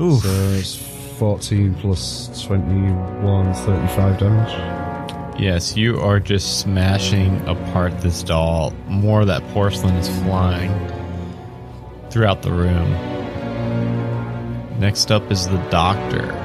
[0.00, 0.22] Oof.
[0.22, 0.76] So it's
[1.18, 4.85] 14 plus 21, 35 damage.
[5.38, 8.72] Yes, you are just smashing apart this doll.
[8.88, 10.72] More of that porcelain is flying
[12.10, 12.90] throughout the room.
[14.80, 16.32] Next up is the doctor.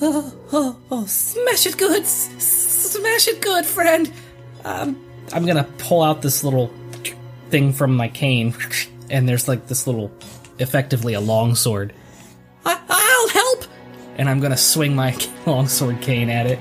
[0.00, 4.10] Oh, oh, oh, smash it good, S- s- smash it good, friend.
[4.64, 6.72] Um, I'm gonna pull out this little
[7.50, 8.54] thing from my cane,
[9.10, 10.12] and there's like this little,
[10.60, 11.92] effectively a longsword.
[12.64, 13.64] I- I'll help,
[14.18, 16.60] and I'm gonna swing my longsword cane at it.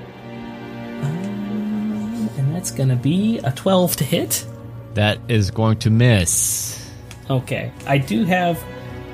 [2.68, 4.46] That's gonna be a 12 to hit.
[4.94, 6.86] That is going to miss.
[7.30, 8.62] Okay, I do have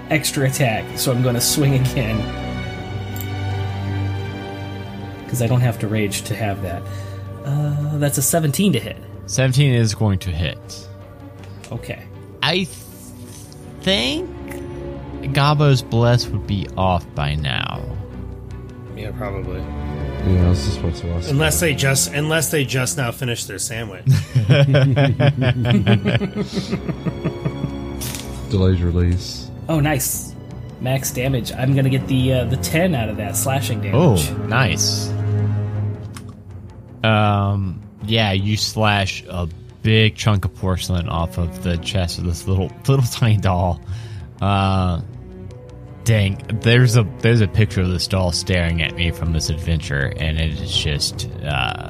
[0.09, 2.17] extra attack, so I'm gonna swing again.
[5.23, 6.81] Because I don't have to rage to have that.
[7.45, 8.97] Uh, that's a 17 to hit.
[9.27, 10.87] 17 is going to hit.
[11.71, 12.07] Okay.
[12.41, 12.67] I th-
[13.81, 14.27] think
[15.31, 17.85] Gabo's Bless would be off by now.
[18.95, 19.61] Yeah, probably.
[20.25, 21.27] Yeah, I was just about.
[21.27, 24.05] Unless they just unless they just now finished their sandwich.
[28.49, 29.49] Delayed release.
[29.67, 30.33] Oh, nice.
[30.79, 31.51] Max damage.
[31.51, 33.95] I'm gonna get the uh, the 10 out of that slashing damage.
[33.95, 34.49] Oh, damage.
[34.49, 35.09] nice.
[37.03, 39.47] Um, yeah, you slash a
[39.81, 43.81] big chunk of porcelain off of the chest of this little little tiny doll.
[44.41, 45.01] Uh,
[46.03, 50.13] dang, there's a there's a picture of this doll staring at me from this adventure,
[50.17, 51.89] and it is just uh,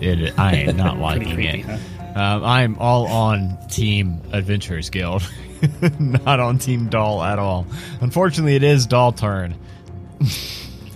[0.00, 0.38] it.
[0.38, 1.66] I am not liking creepy, it.
[1.66, 1.78] huh?
[2.14, 5.22] Um, I'm all on Team Adventurers Guild,
[5.98, 7.66] not on Team Doll at all.
[8.00, 9.54] Unfortunately, it is Doll turn.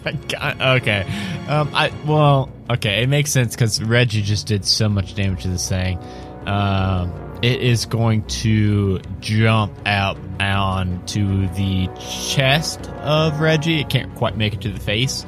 [0.07, 1.05] Okay.
[1.49, 3.03] Um, I well, okay.
[3.03, 5.99] It makes sense because Reggie just did so much damage to this thing.
[6.47, 11.88] Um, it is going to jump out onto the
[12.29, 13.81] chest of Reggie.
[13.81, 15.25] It can't quite make it to the face.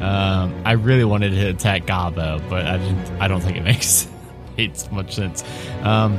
[0.00, 3.20] Um, I really wanted to attack Gabo, but I didn't.
[3.20, 4.08] I don't think it makes
[4.56, 5.44] makes much sense.
[5.82, 6.18] Um,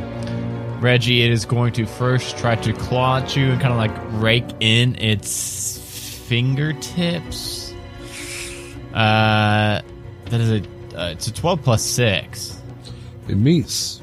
[0.79, 4.21] Reggie, it is going to first try to claw at you and kind of like
[4.21, 5.77] rake in its
[6.27, 7.73] fingertips.
[8.93, 9.81] Uh,
[10.25, 10.63] that is a
[10.97, 12.57] uh, it's a twelve plus six.
[13.27, 14.02] It meets.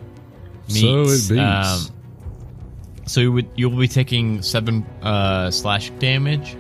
[0.71, 1.89] So it beats.
[1.91, 1.95] um,
[3.07, 6.57] So you would you'll be taking seven uh, slash damage,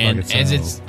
[0.00, 0.82] and as it's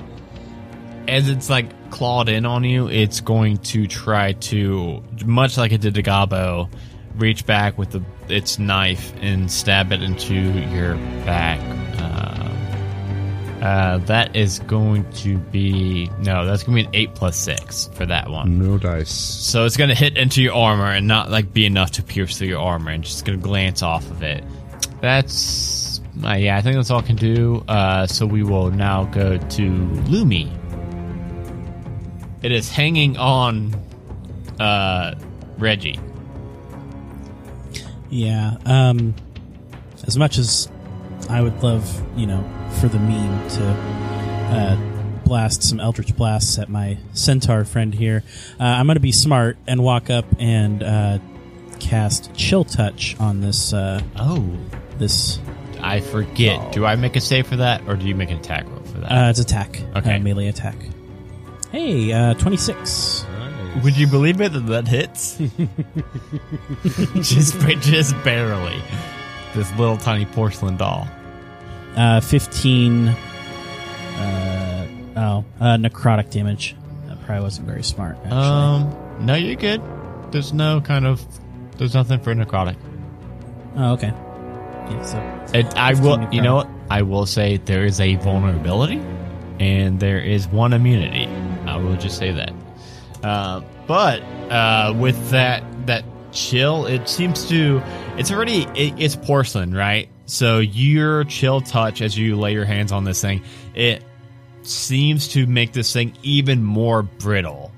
[1.07, 5.81] as it's like clawed in on you, it's going to try to much like it
[5.81, 6.69] did to Gabo,
[7.15, 11.59] reach back with the, its knife and stab it into your back.
[13.66, 16.45] Uh, that is going to be no.
[16.45, 18.59] That's going to be an eight plus six for that one.
[18.59, 19.09] No dice.
[19.09, 22.38] So it's going to hit into your armor and not like be enough to pierce
[22.38, 24.43] through your armor, and just going to glance off of it.
[25.01, 26.57] That's uh, yeah.
[26.57, 27.66] I think that's all I can do.
[27.68, 29.72] Uh, so we will now go to
[30.11, 30.51] Lumi.
[32.43, 33.74] It is hanging on
[34.59, 35.16] uh,
[35.57, 35.99] Reggie.
[38.11, 38.57] Yeah.
[38.68, 39.16] Um,
[40.05, 40.70] as much as
[41.32, 42.43] I would love, you know,
[42.80, 44.76] for the meme to uh,
[45.26, 48.23] blast some Eldritch blasts at my centaur friend here,
[48.59, 51.19] uh, I'm going to be smart and walk up and uh,
[51.80, 53.73] cast Chill Touch on this.
[53.73, 54.47] Uh, Oh,
[54.97, 55.39] this
[55.82, 56.71] I forget.
[56.71, 58.99] Do I make a save for that, or do you make an attack roll for
[58.99, 59.11] that?
[59.11, 60.15] uh, it's attack, Okay.
[60.15, 60.76] uh, melee attack.
[61.71, 63.26] Hey, uh, 26.
[63.84, 65.38] Would you believe it that that hits?
[67.30, 68.82] just, just barely.
[69.53, 71.07] This little tiny porcelain doll.
[71.95, 73.07] Uh, 15.
[73.07, 74.87] Uh,
[75.17, 76.75] oh, uh, necrotic damage.
[77.07, 78.31] That probably wasn't very smart, actually.
[78.37, 79.81] Um, no, you're good.
[80.31, 81.25] There's no kind of,
[81.77, 82.75] there's nothing for necrotic.
[83.77, 84.13] oh, okay.
[84.89, 85.17] Yeah, so
[85.57, 86.33] It, I 15 will, necrotic.
[86.33, 86.69] you know what?
[86.89, 89.01] I will say there is a vulnerability,
[89.59, 91.27] and there is one immunity.
[91.65, 92.53] I will just say that.
[93.23, 94.21] Uh, but
[94.51, 97.81] uh, with that that chill, it seems to.
[98.17, 100.09] It's already it, it's porcelain, right?
[100.26, 104.03] So your chill touch as you lay your hands on this thing, it
[104.63, 107.71] seems to make this thing even more brittle.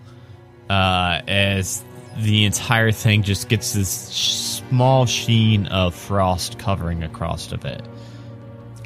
[0.69, 1.83] Uh, as
[2.17, 7.81] the entire thing just gets this small sheen of frost covering across of it.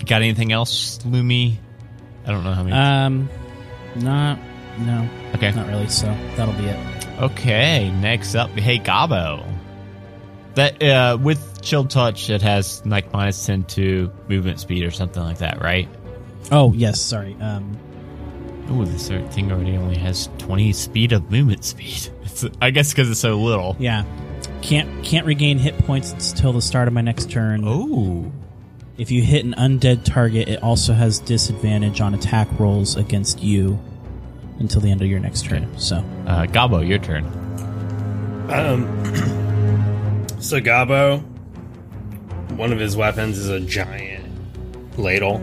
[0.06, 1.56] Got anything else, Lumi?
[2.26, 2.76] I don't know how many.
[2.76, 3.30] Um,
[3.96, 4.40] not,
[4.80, 5.52] no, okay.
[5.52, 5.88] not really.
[5.90, 6.06] So
[6.36, 7.08] that'll be it.
[7.20, 9.46] Okay, next up, hey Gabo.
[10.56, 15.22] That uh, with chill touch, it has like minus ten to movement speed or something
[15.24, 15.88] like that, right?
[16.52, 17.36] Oh yes, sorry.
[17.40, 17.78] Um,
[18.70, 22.10] Oh, this thing already only has twenty speed of movement speed.
[22.32, 23.76] It's, I guess because it's so little.
[23.78, 24.06] yeah,
[24.62, 27.64] can't can't regain hit points until the start of my next turn.
[27.66, 28.32] Oh,
[28.98, 33.78] If you hit an undead target, it also has disadvantage on attack rolls against you
[34.60, 35.78] until the end of your next turn.
[35.78, 37.26] So uh, Gabo, your turn.
[38.50, 38.86] Um,
[40.40, 41.22] so Gabo,
[42.58, 44.28] one of his weapons is a giant
[44.98, 45.38] ladle,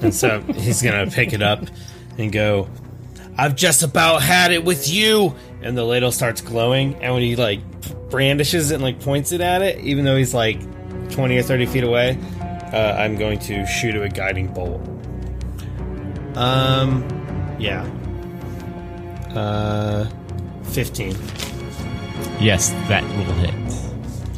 [0.00, 1.64] and so he's gonna pick it up
[2.18, 2.68] and go.
[3.36, 7.02] I've just about had it with you, and the ladle starts glowing.
[7.02, 7.60] And when he like
[8.10, 10.60] brandishes it and like points it at it, even though he's like
[11.10, 12.18] twenty or thirty feet away,
[12.72, 14.82] uh, I'm going to shoot it with guiding bolt.
[16.36, 17.06] Um,
[17.58, 17.84] yeah.
[19.34, 20.08] Uh,
[20.64, 21.16] fifteen.
[22.38, 23.54] Yes, that will hit.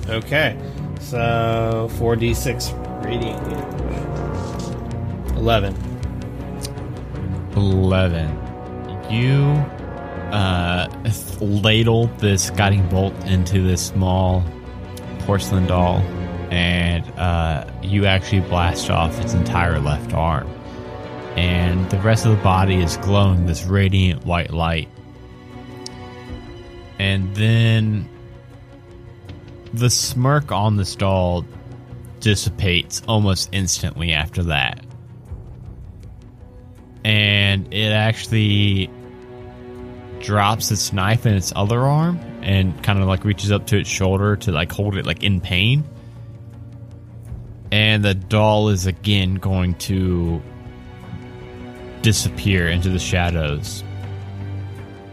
[0.08, 0.56] Okay,
[1.04, 5.36] so 4d6 radiant damage.
[5.36, 5.74] 11.
[7.54, 8.40] 11.
[9.10, 9.42] You
[10.32, 10.88] uh,
[11.40, 14.42] ladle this guiding bolt into this small
[15.20, 15.98] porcelain doll,
[16.50, 20.48] and uh, you actually blast off its entire left arm.
[21.36, 24.88] And the rest of the body is glowing this radiant white light.
[26.98, 28.08] And then
[29.74, 31.44] the smirk on the doll
[32.20, 34.84] dissipates almost instantly after that.
[37.04, 38.88] And it actually
[40.20, 43.90] drops its knife in its other arm and kind of like reaches up to its
[43.90, 45.84] shoulder to like hold it like in pain.
[47.70, 50.40] And the doll is again going to
[52.00, 53.82] disappear into the shadows.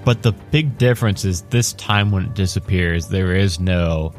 [0.05, 4.14] But the big difference is this time when it disappears there is no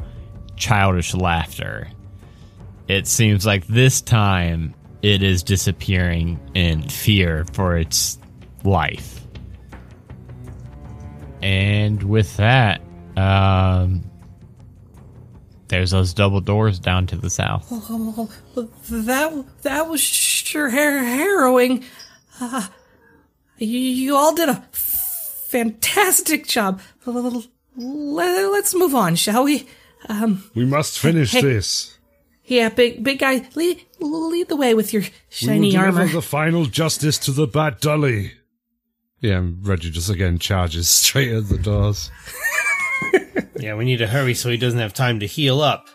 [0.55, 1.87] childish laughter
[2.87, 8.19] it seems like this time it is disappearing in fear for its
[8.65, 9.21] life.
[11.41, 12.81] And with that,
[13.17, 14.03] um,
[15.69, 17.69] there's those double doors down to the south.
[18.89, 21.83] That that was sure harrowing.
[22.39, 22.67] Uh,
[23.57, 26.81] you, you all did a fantastic job.
[27.05, 29.67] Let- Let's move on, shall we?
[30.09, 31.41] Um, we must finish Hey.
[31.41, 31.97] this.
[32.45, 35.99] Yeah, big big guy, lead lead the way with your shiny We will shiny deliver
[36.01, 36.11] armor.
[36.11, 38.33] the final justice to the Bat Dolly.
[39.21, 42.11] Yeah, and Reggie just again charges straight at the doors.
[43.57, 45.87] Yeah, we need to hurry so he doesn't have time to heal up.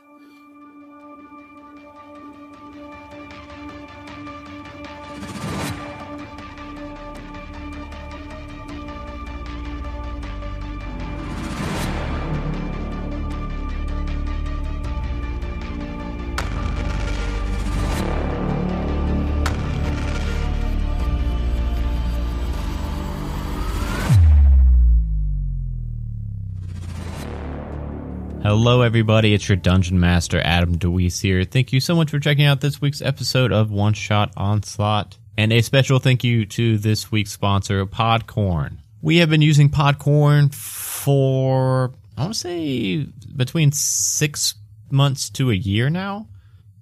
[28.60, 29.34] Hello, everybody.
[29.34, 31.44] It's your Dungeon Master, Adam DeWeese here.
[31.44, 35.16] Thank you so much for checking out this week's episode of One Shot Onslaught.
[35.36, 38.78] And a special thank you to this week's sponsor, Podcorn.
[39.00, 43.06] We have been using Podcorn for, I want to say,
[43.36, 44.56] between six
[44.90, 46.26] months to a year now.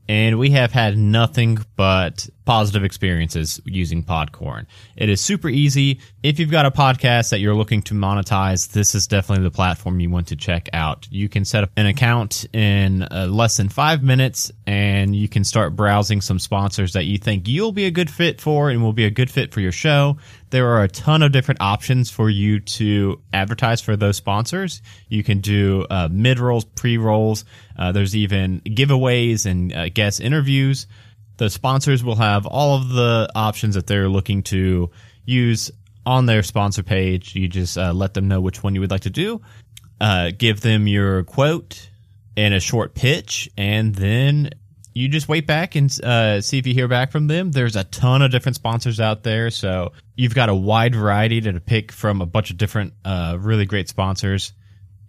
[0.09, 4.67] And we have had nothing but positive experiences using Podcorn.
[4.97, 6.01] It is super easy.
[6.23, 10.01] If you've got a podcast that you're looking to monetize, this is definitely the platform
[10.01, 11.09] you want to check out.
[11.11, 15.43] You can set up an account in uh, less than five minutes and you can
[15.43, 18.93] start browsing some sponsors that you think you'll be a good fit for and will
[18.93, 20.17] be a good fit for your show.
[20.51, 24.81] There are a ton of different options for you to advertise for those sponsors.
[25.09, 27.45] You can do uh, mid rolls, pre rolls.
[27.77, 30.87] Uh, there's even giveaways and uh, guest interviews
[31.37, 34.91] the sponsors will have all of the options that they're looking to
[35.25, 35.71] use
[36.05, 37.35] on their sponsor page.
[37.35, 39.41] You just uh, let them know which one you would like to do,
[40.01, 41.91] uh, give them your quote
[42.37, 44.51] and a short pitch, and then
[44.95, 47.51] you just wait back and uh, see if you hear back from them.
[47.51, 51.61] There's a ton of different sponsors out there, so you've got a wide variety to
[51.61, 54.53] pick from a bunch of different, uh, really great sponsors.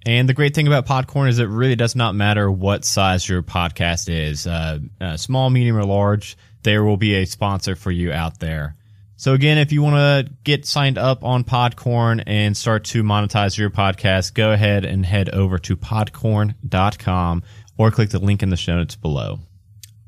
[0.07, 3.43] And the great thing about Podcorn is it really does not matter what size your
[3.43, 6.37] podcast is, uh, uh, small, medium, or large.
[6.63, 8.77] There will be a sponsor for you out there.
[9.17, 13.57] So again, if you want to get signed up on Podcorn and start to monetize
[13.57, 17.43] your podcast, go ahead and head over to podcorn.com
[17.77, 19.39] or click the link in the show notes below.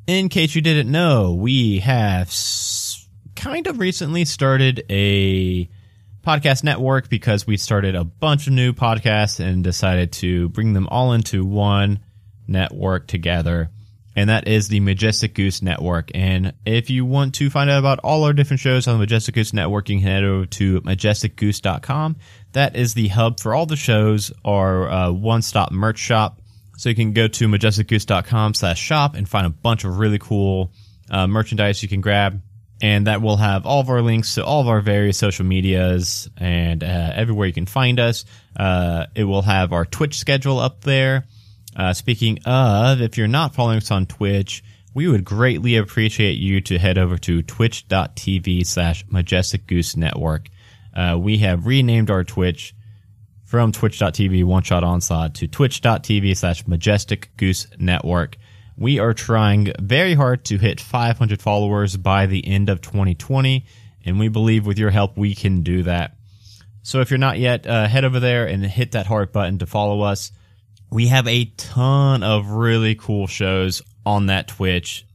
[0.08, 2.34] In case you didn't know, we have
[3.36, 5.70] kind of recently started a
[6.26, 10.88] podcast network because we started a bunch of new podcasts and decided to bring them
[10.88, 11.99] all into one
[12.47, 13.70] network together.
[14.15, 16.11] And that is the Majestic Goose Network.
[16.13, 19.36] And if you want to find out about all our different shows on the Majestic
[19.36, 22.17] Goose Network, you can head over to majesticgoose.com.
[22.51, 26.41] That is the hub for all the shows, our uh, one-stop merch shop.
[26.78, 30.74] So you can go to majesticgoose.com slash shop and find a bunch of really cool
[31.09, 32.41] uh, merchandise you can grab
[32.82, 36.30] and that will have all of our links to all of our various social medias
[36.38, 38.25] and uh, everywhere you can find us.
[38.55, 41.25] Uh, it will have our Twitch schedule up there.
[41.75, 44.63] Uh, speaking of, if you're not following us on Twitch,
[44.93, 50.49] we would greatly appreciate you to head over to twitch.tv slash majestic goose network.
[50.93, 52.73] Uh, we have renamed our Twitch
[53.45, 58.38] from twitch.tv one shot onslaught to twitch.tv slash majestic goose network.
[58.80, 63.65] We are trying very hard to hit 500 followers by the end of 2020,
[64.05, 66.15] and we believe with your help we can do that.
[66.82, 69.65] So if you're not yet, uh, head over there and hit that heart button to
[69.65, 70.32] follow us.
[70.89, 75.05] We have a ton of really cool shows on that Twitch.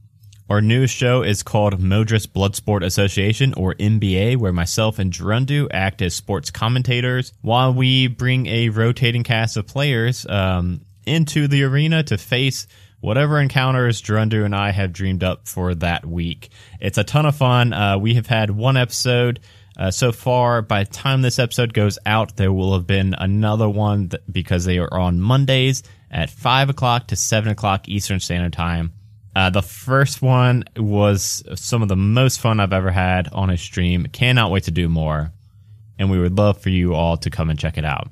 [0.47, 6.03] Our newest show is called Modris Bloodsport Association, or MBA, where myself and Gerundu act
[6.03, 12.03] as sports commentators while we bring a rotating cast of players um, into the arena
[12.03, 12.67] to face
[13.05, 16.49] whatever encounters Gerundu and I have dreamed up for that week.
[16.81, 17.71] It's a ton of fun.
[17.71, 19.41] Uh, we have had one episode
[19.77, 20.63] uh, so far.
[20.63, 24.65] By the time this episode goes out, there will have been another one th- because
[24.65, 28.93] they are on Mondays at 5 o'clock to 7 o'clock Eastern Standard Time.
[29.35, 33.57] Uh, the first one was some of the most fun I've ever had on a
[33.57, 34.07] stream.
[34.07, 35.31] Cannot wait to do more.
[35.99, 38.09] And we would love for you all to come and check it out.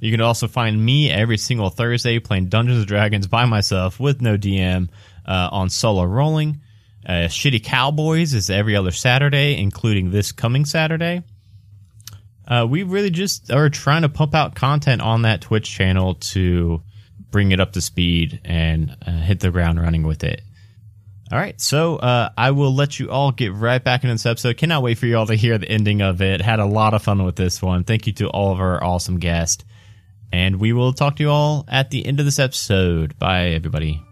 [0.00, 4.20] You can also find me every single Thursday playing Dungeons and Dragons by myself with
[4.20, 4.88] no DM
[5.26, 6.60] uh, on solo rolling.
[7.04, 11.22] Uh, Shitty Cowboys is every other Saturday, including this coming Saturday.
[12.46, 16.82] Uh, we really just are trying to pump out content on that Twitch channel to
[17.30, 20.40] bring it up to speed and uh, hit the ground running with it.
[21.30, 24.56] All right, so uh, I will let you all get right back into this episode.
[24.56, 26.40] Cannot wait for you all to hear the ending of it.
[26.40, 27.84] Had a lot of fun with this one.
[27.84, 29.62] Thank you to all of our awesome guests.
[30.32, 33.18] And we will talk to you all at the end of this episode.
[33.18, 34.02] Bye, everybody.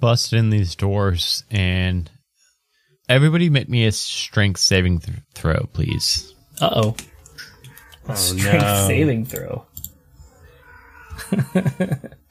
[0.00, 2.10] Busted in these doors, and
[3.08, 6.34] everybody make me a strength saving th- throw, please.
[6.60, 6.96] Uh oh.
[8.08, 8.86] Oh, Strength no.
[8.88, 9.66] saving throw.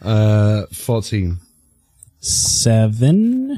[0.01, 1.37] Uh, 14.
[2.19, 3.57] Seven.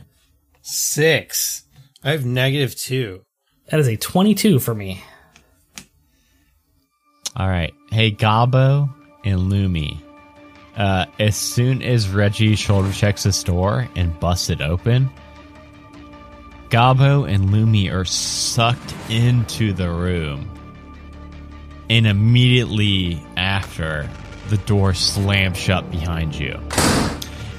[0.62, 1.64] Six.
[2.04, 3.24] I have negative two.
[3.72, 5.04] That is a 22 for me.
[7.36, 7.74] All right.
[7.90, 8.94] Hey, Gabo
[9.24, 10.00] and Lumi,
[10.78, 15.10] Uh, as soon as Reggie shoulder checks the door and busts it open,
[16.70, 20.52] Gabo and Lumi are sucked into the room.
[21.90, 24.10] And immediately after,
[24.50, 26.60] the door slams shut behind you.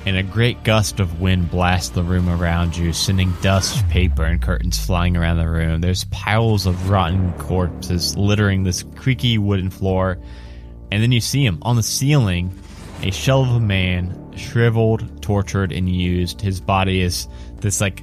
[0.05, 4.41] And a great gust of wind blasts the room around you, sending dust, paper, and
[4.41, 5.81] curtains flying around the room.
[5.81, 10.19] There's piles of rotten corpses littering this creaky wooden floor.
[10.93, 12.57] And then you see him on the ceiling,
[13.03, 16.41] a shell of a man, shriveled, tortured, and used.
[16.41, 17.29] His body is
[17.61, 18.03] this like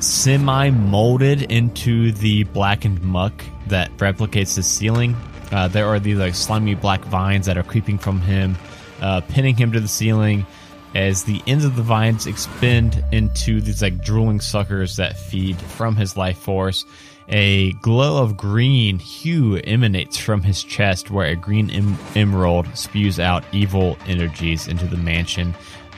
[0.00, 5.16] semi molded into the blackened muck that replicates the ceiling.
[5.50, 8.56] Uh, there are these like slimy black vines that are creeping from him,
[9.00, 10.46] uh, pinning him to the ceiling.
[10.94, 15.96] As the ends of the vines expend into these like drooling suckers that feed from
[15.96, 16.84] his life force,
[17.28, 23.20] a glow of green hue emanates from his chest, where a green em- emerald spews
[23.20, 25.54] out evil energies into the mansion.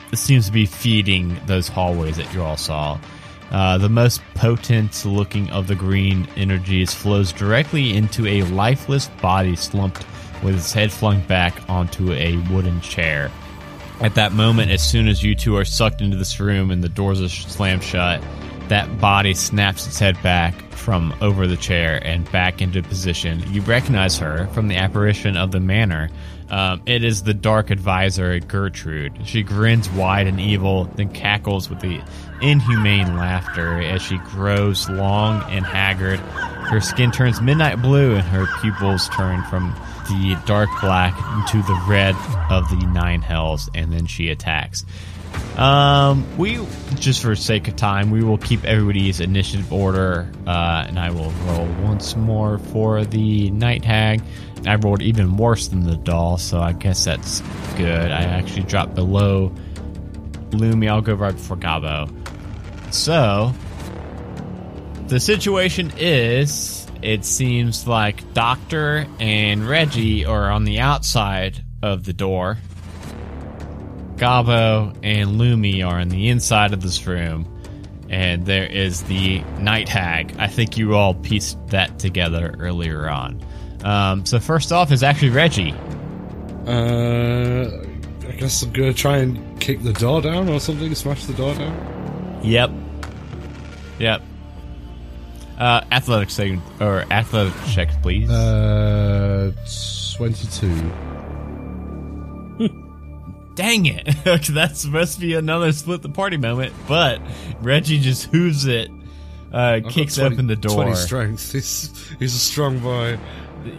[0.09, 2.99] This seems to be feeding those hallways that you all saw.
[3.51, 9.55] Uh, the most potent looking of the green energies flows directly into a lifeless body
[9.55, 10.05] slumped
[10.41, 13.29] with its head flung back onto a wooden chair.
[13.99, 16.89] At that moment, as soon as you two are sucked into this room and the
[16.89, 18.23] doors are slammed shut,
[18.71, 23.43] that body snaps its head back from over the chair and back into position.
[23.51, 26.09] You recognize her from the apparition of the manor.
[26.49, 29.27] Um, it is the dark advisor Gertrude.
[29.27, 32.01] She grins wide and evil, then cackles with the
[32.41, 36.19] inhumane laughter as she grows long and haggard.
[36.19, 39.75] Her skin turns midnight blue and her pupils turn from
[40.07, 42.15] the dark black into the red
[42.49, 44.85] of the nine hells, and then she attacks.
[45.57, 46.65] Um, we
[46.95, 51.31] just for sake of time, we will keep everybody's initiative order, uh, and I will
[51.45, 54.21] roll once more for the night hag.
[54.65, 57.41] I rolled even worse than the doll, so I guess that's
[57.77, 58.11] good.
[58.11, 59.51] I actually dropped below
[60.51, 60.89] Lumi.
[60.89, 62.09] I'll go right before Gabo.
[62.93, 63.53] So,
[65.07, 72.13] the situation is it seems like Doctor and Reggie are on the outside of the
[72.13, 72.57] door.
[74.21, 77.47] Gabo and Lumi are on the inside of this room.
[78.07, 80.35] And there is the night hag.
[80.37, 83.41] I think you all pieced that together earlier on.
[83.83, 85.73] Um, so first off is actually Reggie.
[86.67, 87.69] Uh,
[88.27, 91.55] I guess I'm gonna try and kick the door down or something, smash the door
[91.55, 92.41] down.
[92.43, 92.69] Yep.
[93.97, 94.21] Yep.
[95.57, 98.29] Uh, athletics second or athletic check, please.
[98.29, 99.51] Uh,
[100.17, 100.69] 22.
[103.61, 104.07] Dang it!
[104.49, 107.21] That's supposed to be another split the party moment, but
[107.61, 108.89] Reggie just hooves it,
[109.53, 110.83] uh, kicks 20 open the door.
[110.85, 111.51] 20 strength.
[111.51, 113.19] He's, he's a strong boy.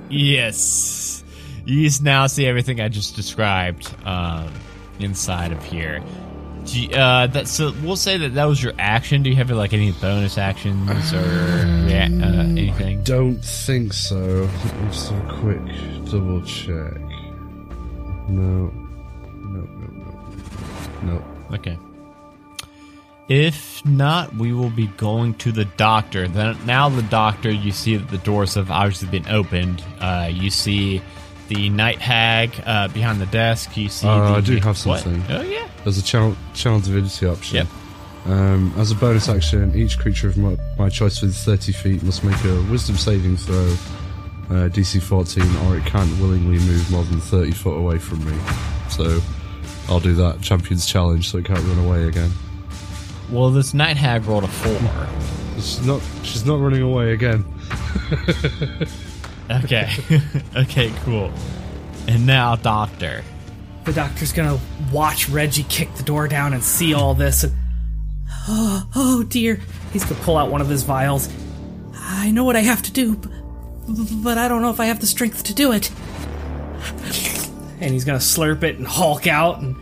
[0.09, 1.25] Yes,
[1.65, 4.53] you now see everything I just described um,
[5.01, 6.01] inside of here.
[6.67, 9.25] You- uh, that so we'll say that that was your action.
[9.25, 11.17] Do you have like any bonus actions or
[11.89, 13.03] yeah, uh, anything?
[13.03, 14.17] Don't think so.
[14.17, 17.01] Let me just a quick double check.
[18.29, 18.82] No.
[21.03, 21.23] No.
[21.53, 21.79] Okay.
[23.29, 26.29] If not, we will be going to the doctor.
[26.29, 29.83] Then now the doctor, you see that the doors have obviously been opened.
[30.01, 31.01] Uh, you see
[31.49, 33.77] the night hag uh, behind the desk.
[33.77, 34.07] You see.
[34.07, 35.01] Uh, the, I do have What?
[35.03, 35.23] something.
[35.31, 35.69] Oh yeah.
[35.85, 37.57] There's a channel, channel divinity option.
[37.57, 37.67] Yep.
[38.27, 42.23] Um, as a bonus action, each creature of my, my choice within 30 feet must
[42.23, 43.67] make a wisdom saving throw,
[44.51, 48.37] uh, DC 14, or it can't willingly move more than 30 foot away from me.
[48.91, 49.21] So
[49.93, 50.41] I'll do that.
[50.41, 52.31] Champion's challenge, so it can't run away again.
[53.31, 55.09] Well, this night hag rolled a four.
[55.57, 56.03] She's not.
[56.23, 57.45] She's not running away again.
[59.51, 59.91] Okay.
[60.57, 60.93] okay.
[61.05, 61.33] Cool.
[62.09, 63.23] And now, doctor.
[63.85, 64.59] The doctor's gonna
[64.93, 67.53] watch Reggie kick the door down and see all this and.
[68.49, 69.61] Oh, oh dear.
[69.93, 71.29] He's gonna pull out one of his vials.
[71.95, 73.29] I know what I have to do, b-
[74.23, 75.91] but I don't know if I have the strength to do it.
[77.83, 79.77] And he's gonna slurp it and hulk out, and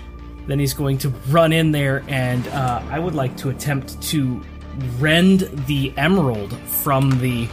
[0.46, 4.42] then he's going to run in there, and uh, I would like to attempt to
[4.98, 7.46] rend the emerald from the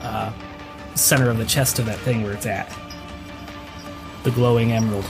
[0.00, 0.32] uh,
[0.94, 2.70] center of the chest of that thing where it's at.
[4.24, 5.06] The glowing emerald.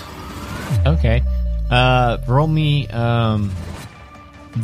[0.87, 1.23] Okay.
[1.71, 2.87] Uh, roll me.
[2.89, 3.51] Um,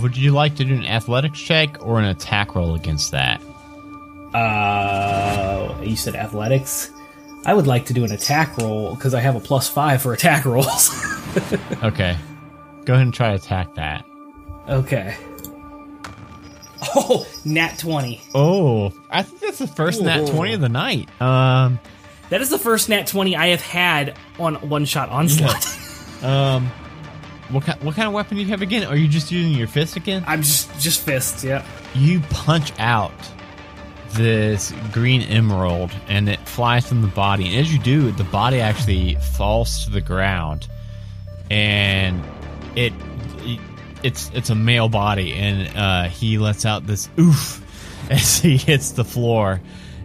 [0.01, 3.41] would you like to do an athletics check or an attack roll against that?
[4.35, 6.91] Uh, you said athletics.
[7.47, 10.13] I would like to do an attack roll because I have a plus five for
[10.13, 10.91] attack rolls.
[11.83, 12.17] Okay.
[12.85, 14.05] Go ahead and try to attack that.
[14.69, 15.17] okay.
[16.97, 18.21] Oh, nat 20.
[18.35, 21.09] Oh, I think that's the first nat 20 of the night.
[21.21, 21.81] Um,
[22.29, 25.67] That is the first nat 20 I have had on one shot onslaught.
[26.23, 26.67] Um,
[27.49, 28.85] what kind, what kind of weapon do you have again?
[28.85, 30.25] Are you just using your fist again?
[30.27, 31.43] I'm just just fists.
[31.45, 31.65] Yeah.
[31.95, 33.13] You punch out
[34.15, 37.47] this green emerald, and it flies from the body.
[37.47, 40.69] And as you do, the body actually falls to the ground,
[41.51, 42.23] and
[42.77, 42.93] it,
[44.03, 47.63] it's it's a male body, and uh, he lets out this oof
[48.11, 49.61] as he hits the floor,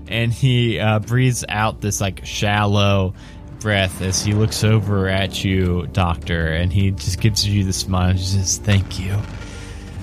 [0.08, 3.14] and he uh, breathes out this like shallow
[3.60, 8.14] breath as he looks over at you, Doctor, and he just gives you the smile.
[8.14, 9.18] He says, "Thank you."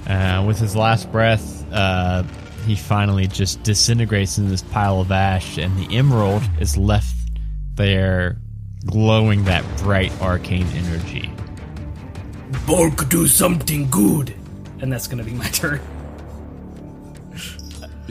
[0.06, 2.22] Uh, with his last breath, uh,
[2.66, 7.14] he finally just disintegrates in this pile of ash, and the emerald is left
[7.76, 8.38] there,
[8.84, 11.30] glowing that bright arcane energy.
[12.66, 14.34] Borg, do something good.
[14.80, 15.80] And that's gonna be my turn.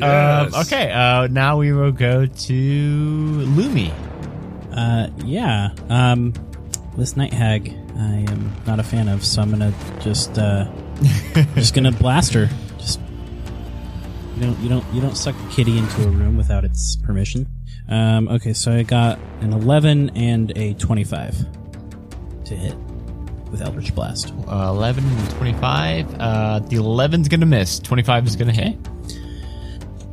[0.02, 3.94] Um, okay, uh, now we will go to Lumi.
[4.76, 5.70] Uh, yeah.
[5.88, 6.34] Um,
[6.98, 10.70] this night hag, I am not a fan of, so I'm gonna just, uh,
[11.56, 12.50] just gonna blast her.
[14.36, 17.48] You don't, you don't, you don't suck a kitty into a room without its permission.
[17.88, 21.36] Um, okay, so I got an 11 and a 25
[22.46, 22.76] to hit
[23.52, 24.34] with Eldritch Blast.
[24.48, 26.16] Uh, 11 and 25.
[26.20, 27.80] Uh, the 11's gonna miss.
[27.80, 28.76] 25 is gonna hit.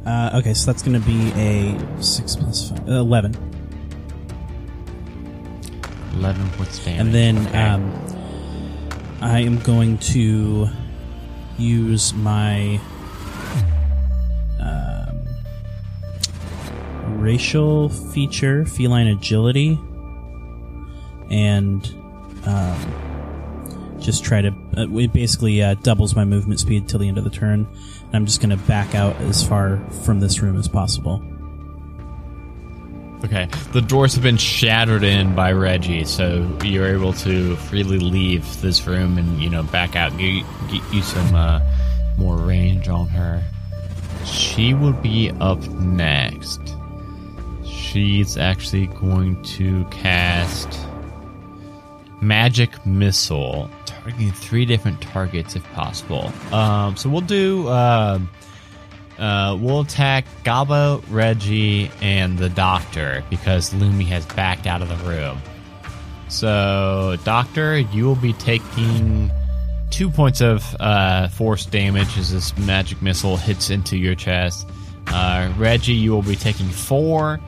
[0.07, 3.35] Uh, okay, so that's gonna be a six plus five, uh, 11.
[6.14, 7.01] 11 points damage.
[7.01, 7.59] And then Okay.
[7.59, 7.93] um,
[9.20, 10.68] I am going to
[11.59, 12.81] use my
[14.62, 15.26] um,
[17.20, 19.78] racial feature, feline agility,
[21.30, 21.86] and
[22.46, 24.48] um, just try to.
[24.76, 27.66] Uh, it basically uh, doubles my movement speed till the end of the turn.
[28.06, 31.22] And I'm just going to back out as far from this room as possible.
[33.24, 33.48] Okay.
[33.72, 38.84] The doors have been shattered in by Reggie, so you're able to freely leave this
[38.86, 41.60] room and, you know, back out, get, get you some uh,
[42.18, 43.42] more range on her.
[44.25, 46.61] She will be up next.
[47.64, 50.87] She's actually going to cast
[52.20, 56.33] Magic Missile, targeting three different targets if possible.
[56.53, 57.68] Um, so we'll do.
[57.68, 58.29] um
[59.18, 64.97] uh, we'll attack Gabo, Reggie, and the Doctor because Lumi has backed out of the
[65.09, 65.39] room.
[66.29, 69.31] So, Doctor, you will be taking
[69.93, 74.68] two points of uh, force damage as this magic missile hits into your chest.
[75.09, 77.38] Uh, Reggie, you will be taking four,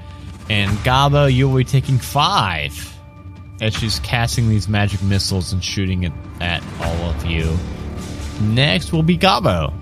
[0.50, 2.94] and Gabo, you will be taking five
[3.60, 7.56] as she's casting these magic missiles and shooting it at all of you.
[8.42, 9.72] Next will be Gabo.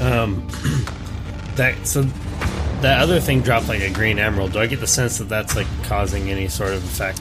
[0.00, 0.46] Um,
[1.56, 2.02] that so
[2.82, 4.52] that other thing dropped like a green emerald.
[4.52, 7.20] Do I get the sense that that's like causing any sort of effect?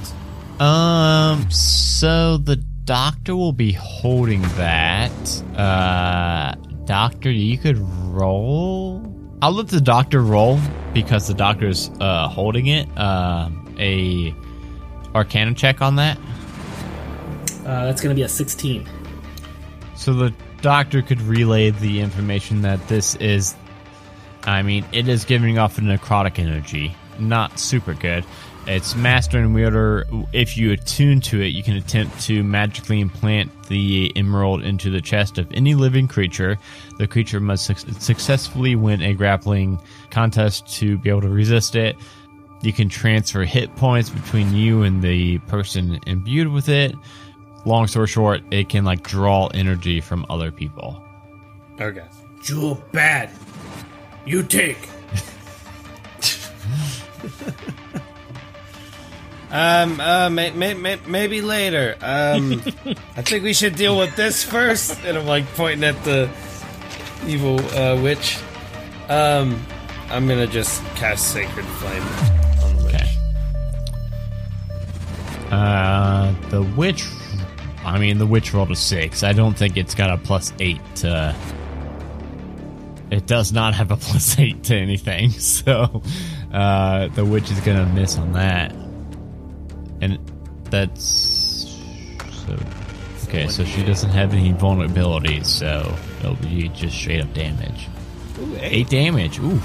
[0.60, 5.44] Um, so the doctor will be holding that.
[5.56, 9.14] Uh, doctor, you could roll.
[9.42, 10.58] I'll let the doctor roll
[10.94, 12.88] because the doctor's uh holding it.
[12.98, 14.34] Um, a
[15.14, 16.18] Arcana check on that.
[17.66, 18.88] Uh, that's gonna be a 16.
[19.96, 23.54] So the doctor could relay the information that this is.
[24.44, 26.96] I mean, it is giving off a necrotic energy.
[27.20, 28.24] Not super good.
[28.68, 30.06] It's master and wielder.
[30.34, 35.00] If you attune to it, you can attempt to magically implant the emerald into the
[35.00, 36.58] chest of any living creature.
[36.98, 41.96] The creature must suc- successfully win a grappling contest to be able to resist it.
[42.62, 46.94] You can transfer hit points between you and the person imbued with it.
[47.66, 51.02] Long story short, it can like draw energy from other people.
[51.80, 52.06] Okay.
[52.50, 53.30] You're bad.
[54.26, 54.90] You take.
[59.50, 61.96] Um, uh, may, may, may, maybe later.
[62.02, 62.62] Um,
[63.16, 65.04] I think we should deal with this first.
[65.06, 66.30] And I'm like pointing at the
[67.26, 68.40] evil uh, witch.
[69.08, 69.66] Um,
[70.10, 72.02] I'm gonna just cast Sacred Flame
[72.64, 72.96] on the witch.
[72.96, 73.18] Okay.
[75.52, 77.06] Uh, the witch.
[77.86, 79.24] I mean, the witch rolled a six.
[79.24, 81.34] I don't think it's got a plus eight to.
[83.10, 86.04] It does not have a plus eight to anything, so
[86.52, 88.76] uh, the witch is gonna miss on that.
[90.02, 90.20] And
[90.66, 91.76] that's
[92.46, 92.58] so.
[93.28, 97.88] Okay, so she doesn't have any vulnerabilities, so it'll be just straight up damage.
[98.60, 98.90] eight.
[98.90, 99.40] damage.
[99.40, 99.60] Ooh.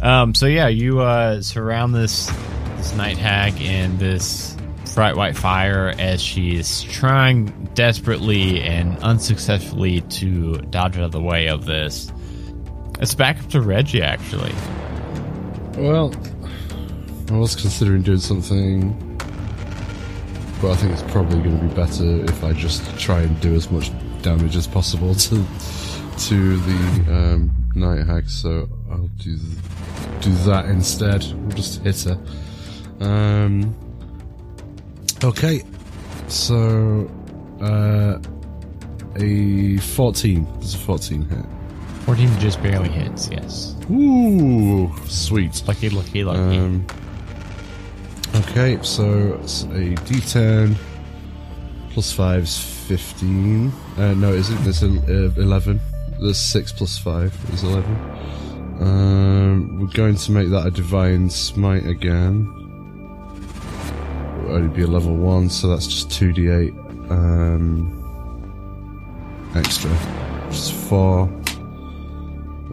[0.00, 0.34] Um.
[0.34, 2.26] So yeah, you uh surround this
[2.76, 4.56] this night hag and this
[4.94, 11.22] bright white fire as she is trying desperately and unsuccessfully to dodge out of the
[11.22, 12.12] way of this.
[13.00, 14.52] It's back up to Reggie actually.
[15.76, 16.12] Well,
[17.30, 19.07] I was considering doing something
[20.60, 23.54] but I think it's probably going to be better if I just try and do
[23.54, 23.90] as much
[24.22, 25.44] damage as possible to
[26.28, 28.28] to the um, night hag.
[28.28, 31.24] So I'll do th- do that instead.
[31.24, 32.18] We'll just hit her.
[33.00, 33.76] Um,
[35.22, 35.62] okay,
[36.26, 37.08] so
[37.60, 38.18] uh,
[39.16, 40.44] a fourteen.
[40.60, 41.44] Does a fourteen hit?
[42.08, 43.76] 14 just barely hits, yes.
[43.90, 45.62] Ooh, sweet.
[45.68, 46.56] Lucky, lucky, lucky.
[46.56, 46.86] Um,
[48.36, 50.76] okay, so it's a d10
[51.90, 53.72] plus 5 is 15.
[53.96, 54.66] Uh, no, is it?
[54.66, 55.80] It's uh, 11.
[56.20, 57.94] The 6 plus 5 is 11.
[58.80, 62.46] Um, we're going to make that a divine smite again.
[64.44, 67.94] It'll only be a level 1, so that's just 2d8 um,
[69.56, 69.90] extra.
[70.48, 71.28] Is 4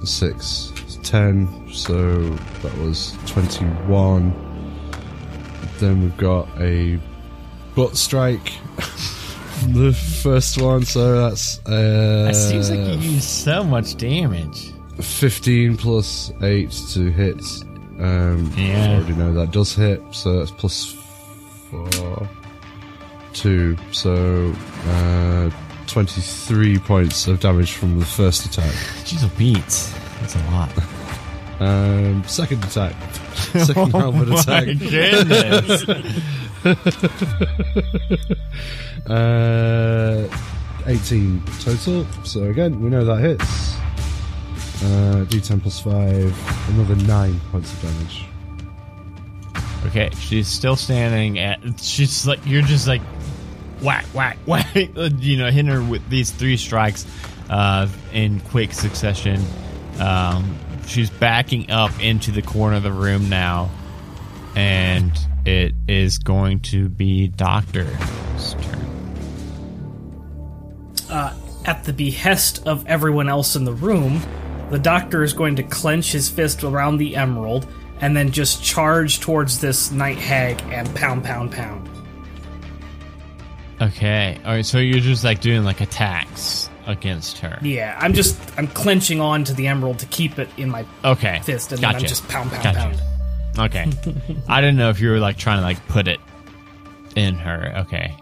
[0.06, 2.30] six, it's ten, so
[2.62, 4.45] that was twenty-one.
[5.80, 7.00] Then we've got a
[7.76, 8.54] butt strike,
[9.68, 14.72] the first one, so that's uh, It seems like you use so much damage.
[15.02, 17.42] fifteen plus eight to hit.
[18.00, 18.92] Um, Yeah.
[18.92, 20.96] I already know that does hit, so that's plus
[21.70, 22.30] four,
[23.34, 24.54] two, so
[24.88, 25.50] uh,
[25.88, 28.74] twenty-three points of damage from the first attack.
[29.04, 29.60] Jeez, a beat.
[30.22, 30.72] That's a lot.
[31.58, 32.94] Um, second attack.
[33.66, 34.66] Second halberd attack.
[34.66, 35.86] goodness.
[39.08, 40.28] Uh,
[40.88, 42.08] 18 total.
[42.24, 43.76] So again, we know that hits.
[44.84, 48.26] Uh, D10 plus 5, another 9 points of damage.
[49.86, 51.60] okay, she's still standing at.
[51.80, 53.02] She's like, you're just like,
[53.82, 54.76] whack, whack, whack.
[54.76, 57.06] You know, hitting her with these three strikes
[57.50, 59.40] uh, in quick succession.
[60.00, 60.58] Um,
[60.88, 63.70] she's backing up into the corner of the room now,
[64.56, 65.12] and
[65.46, 68.82] it is going to be Doctor's turn.
[71.10, 74.22] Uh, at the behest of everyone else in the room,
[74.70, 77.68] the doctor is going to clench his fist around the emerald
[78.02, 81.90] and then just charge towards this night hag and pound, pound, pound.
[83.82, 84.66] Okay, all right.
[84.66, 87.58] So you're just like doing like attacks against her.
[87.62, 91.40] Yeah, I'm just I'm clenching on to the emerald to keep it in my Okay,
[91.44, 91.94] fist, and gotcha.
[91.94, 92.78] then I'm just pound, pound, Gotcha.
[92.80, 93.02] pound.
[93.58, 93.92] Okay,
[94.48, 96.20] I didn't know if you were like trying to like put it
[97.16, 97.74] in her.
[97.88, 98.14] Okay,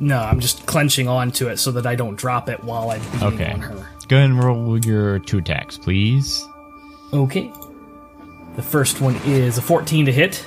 [0.00, 3.22] No, I'm just clenching onto it so that I don't drop it while I'm beating
[3.22, 3.52] okay.
[3.52, 3.88] on her.
[4.08, 6.46] Go ahead and roll your two attacks, please.
[7.12, 7.50] Okay.
[8.56, 10.44] The first one is a 14 to hit.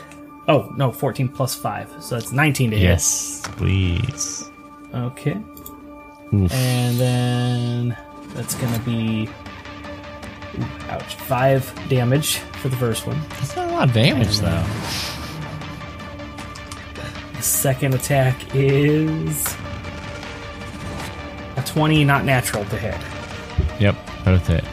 [0.47, 2.03] Oh, no, 14 plus 5.
[2.03, 2.84] So that's 19 to hit.
[2.84, 4.49] Yes, please.
[4.93, 5.38] Okay.
[6.34, 6.51] Oof.
[6.53, 7.97] And then
[8.34, 9.30] that's going to be.
[10.89, 11.15] Ouch.
[11.15, 13.19] 5 damage for the first one.
[13.30, 14.63] That's not a lot of damage though.
[17.36, 19.55] The second attack is.
[21.57, 22.95] A 20, not natural to hit.
[23.80, 24.63] Yep, both hit.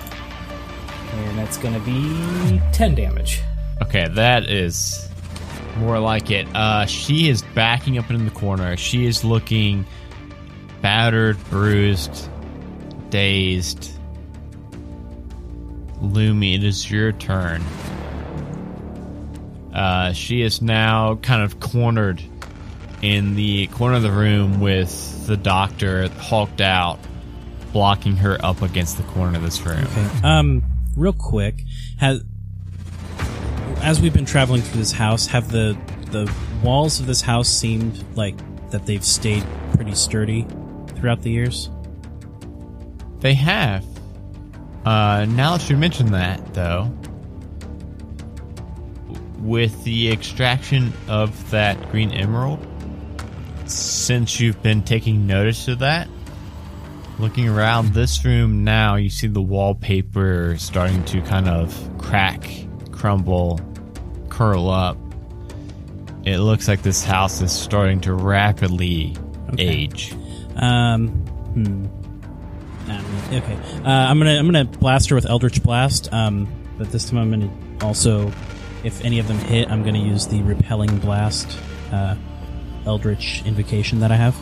[1.12, 3.40] And that's going to be 10 damage.
[3.82, 5.09] Okay, that is
[5.78, 6.46] more like it.
[6.55, 8.76] Uh, she is backing up in the corner.
[8.76, 9.86] She is looking
[10.85, 12.28] battered, bruised,
[13.09, 13.91] dazed.
[16.03, 17.62] Lumi, it is your turn.
[19.72, 22.22] Uh, she is now kind of cornered
[23.01, 26.99] in the corner of the room with the doctor hulked out,
[27.72, 29.85] blocking her up against the corner of this room.
[29.85, 30.20] Okay.
[30.22, 30.62] Um,
[30.99, 31.64] real quick,
[31.97, 32.22] has
[33.80, 35.78] as we've been traveling through this house, have the
[36.11, 36.30] the
[36.62, 38.37] walls of this house seemed like
[38.70, 40.47] that they've stayed pretty sturdy
[41.05, 41.68] throughout the years?
[43.20, 43.84] They have.
[44.86, 46.90] Uh, now that you mention that, though,
[49.40, 52.66] with the extraction of that green emerald,
[53.66, 56.09] since you've been taking notice of that,
[57.18, 62.48] looking around this room now, you see the wallpaper starting to kind of crack,
[62.92, 63.61] crumble,
[64.30, 64.96] curl up.
[66.24, 69.14] It looks like this house is starting to rapidly
[69.59, 70.14] age.
[70.57, 71.09] Um,
[71.55, 71.86] hmm.
[72.90, 76.12] Um, okay, uh, I'm gonna I'm gonna blast her with Eldritch Blast.
[76.12, 77.50] Um, but this time I'm gonna
[77.80, 78.30] also,
[78.82, 81.59] if any of them hit, I'm gonna use the Repelling Blast,
[81.92, 82.16] uh,
[82.84, 84.36] Eldritch Invocation that I have.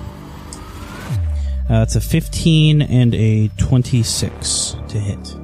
[1.70, 5.36] Uh, it's a 15 and a 26 to hit.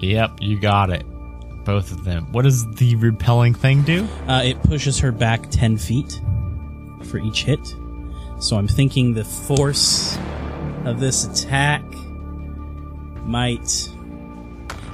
[0.00, 1.04] Yep, you got it.
[1.64, 2.30] Both of them.
[2.32, 4.06] What does the repelling thing do?
[4.28, 6.20] Uh, it pushes her back 10 feet
[7.04, 7.58] for each hit.
[8.44, 10.18] So I'm thinking the force
[10.84, 11.82] of this attack
[13.24, 13.88] might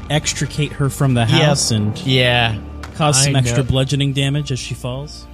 [0.08, 2.60] extricate her from the house and Yeah.
[2.94, 3.68] cause some I extra know.
[3.70, 5.26] bludgeoning damage as she falls.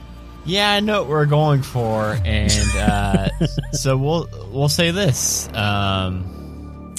[0.47, 3.29] Yeah, I know what we're going for, and uh,
[3.73, 5.49] so we'll we'll say this.
[5.53, 6.95] Um,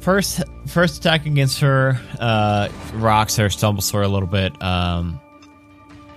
[0.00, 4.60] first, first attack against her uh, rocks her, stumbles her a little bit.
[4.62, 5.20] Um,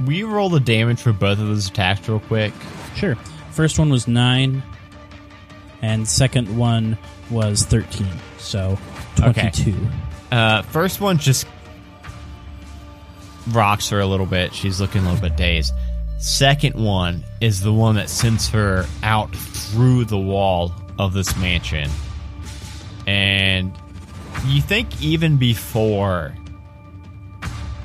[0.06, 2.54] we roll the damage for both of those attacks real quick.
[2.96, 3.16] Sure.
[3.58, 4.62] First one was nine,
[5.82, 6.96] and second one
[7.32, 8.14] was thirteen.
[8.38, 8.78] So
[9.20, 9.50] Okay.
[9.50, 9.88] twenty-two.
[10.32, 11.48] Uh, first one just
[13.50, 14.54] rocks her a little bit.
[14.54, 15.74] She's looking a little bit dazed.
[16.20, 21.90] Second one is the one that sends her out through the wall of this mansion.
[23.08, 23.72] And
[24.46, 26.36] you think even before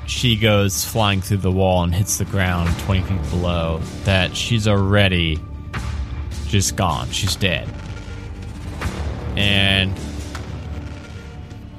[0.05, 4.67] she goes flying through the wall and hits the ground 20 feet below, that she's
[4.67, 5.39] already
[6.53, 7.09] just gone.
[7.09, 7.67] She's dead.
[9.35, 9.91] And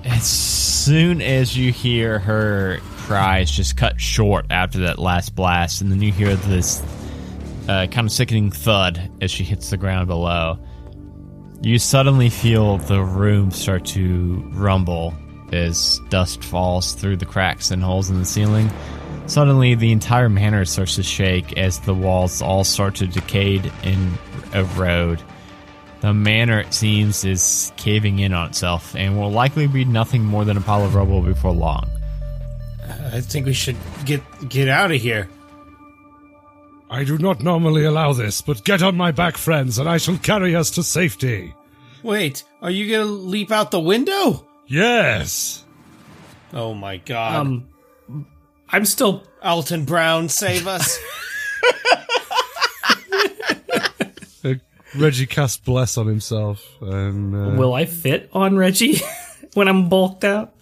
[0.05, 5.93] as soon as you hear her cries just cut short after that last blast, and
[5.93, 6.83] then you hear this
[7.69, 10.59] uh, kind of sickening thud as she hits the ground below,
[11.63, 15.15] you suddenly feel the room start to rumble
[15.53, 18.69] as dust falls through the cracks and holes in the ceiling.
[19.27, 24.19] Suddenly, the entire manor starts to shake as the walls all start to decay and
[24.55, 25.23] erode.
[26.01, 30.45] The manor, it seems, is caving in on itself and will likely be nothing more
[30.45, 31.89] than a pile of rubble before long.
[33.13, 35.29] I think we should get get out of here.
[36.91, 40.19] I do not normally allow this, but get on my back, friends, and I shall
[40.19, 41.55] carry us to safety.
[42.03, 44.47] Wait, are you gonna leap out the window?
[44.67, 45.65] Yes.
[46.53, 47.37] Oh my god.
[47.37, 47.69] Um,
[48.71, 49.25] I'm still.
[49.43, 50.99] Alton Brown, save us.
[54.45, 54.55] Uh,
[54.97, 59.01] Reggie casts bless on himself, and uh, Will I fit on Reggie
[59.55, 60.55] when I'm bulked out?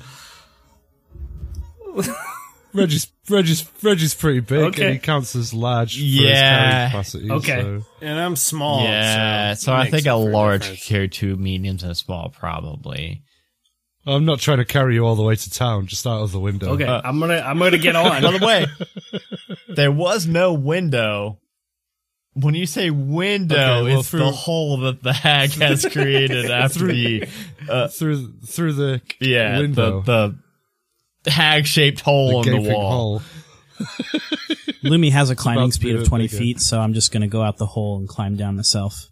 [2.73, 4.85] Reggie's Reggie's Reggie's pretty big, Okay.
[4.85, 6.85] and he counts as large for Yeah.
[6.85, 7.31] his capacity.
[7.31, 7.61] Okay.
[7.61, 8.85] so- and I'm small.
[8.85, 10.87] yeah, so, so, I think a large difference.
[10.87, 13.25] carry two mediums and a small, probably.
[14.07, 16.41] I'm not trying to carry you all the way to town, just out of the
[16.41, 16.71] window.
[16.71, 18.23] Okay, I'm gonna I'm gonna get on.
[18.23, 18.67] By the way,
[19.75, 21.39] there was no window.
[22.35, 26.51] When you say window, Okay, well, it's through- the hole that the hag has created
[26.51, 27.29] after the
[27.69, 30.39] uh, through through the yeah window, the
[31.25, 33.19] the hag shaped hole the in the wall.
[33.19, 33.23] hole.
[34.83, 36.37] Lumi has a climbing about to be speed of twenty bigger.
[36.39, 39.11] feet, so I'm just going to go out the hole and climb down myself.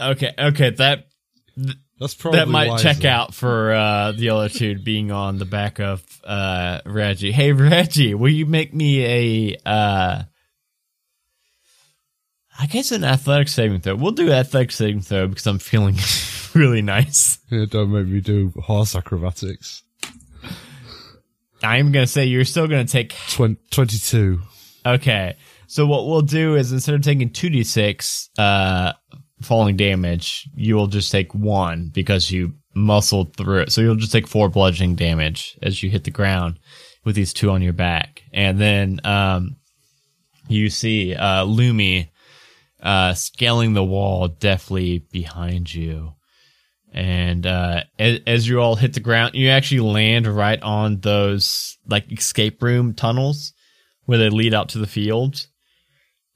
[0.00, 1.06] Okay, okay, that
[2.00, 2.82] That's probably that might wiser.
[2.94, 7.30] check out for uh, the other two being on the back of uh, Reggie.
[7.32, 10.22] Hey Reggie, will you make me a uh,
[12.58, 13.94] I guess an athletic saving throw.
[13.96, 15.96] We'll do athletic saving throw because I'm feeling
[16.54, 17.38] really nice.
[17.50, 19.82] Yeah, don't make me do horse acrobatics.
[21.62, 24.40] I'm gonna say you're still gonna take Twen- Twenty-two.
[24.84, 25.36] Okay.
[25.68, 28.92] So what we'll do is instead of taking 2d6 uh
[29.42, 33.72] falling damage, you will just take 1 because you muscled through it.
[33.72, 36.58] So you'll just take 4 bludgeoning damage as you hit the ground
[37.04, 38.22] with these two on your back.
[38.32, 39.56] And then um
[40.48, 42.08] you see uh Lumi
[42.82, 46.14] uh scaling the wall deftly behind you.
[46.92, 51.78] And uh as, as you all hit the ground, you actually land right on those
[51.86, 53.52] like escape room tunnels
[54.04, 55.46] where they lead out to the field.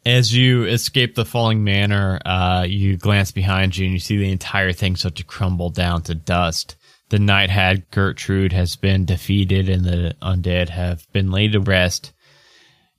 [0.06, 4.30] As you escape the falling manor, uh, you glance behind you and you see the
[4.30, 6.76] entire thing start to crumble down to dust.
[7.08, 12.12] The night hag Gertrude has been defeated and the undead have been laid to rest.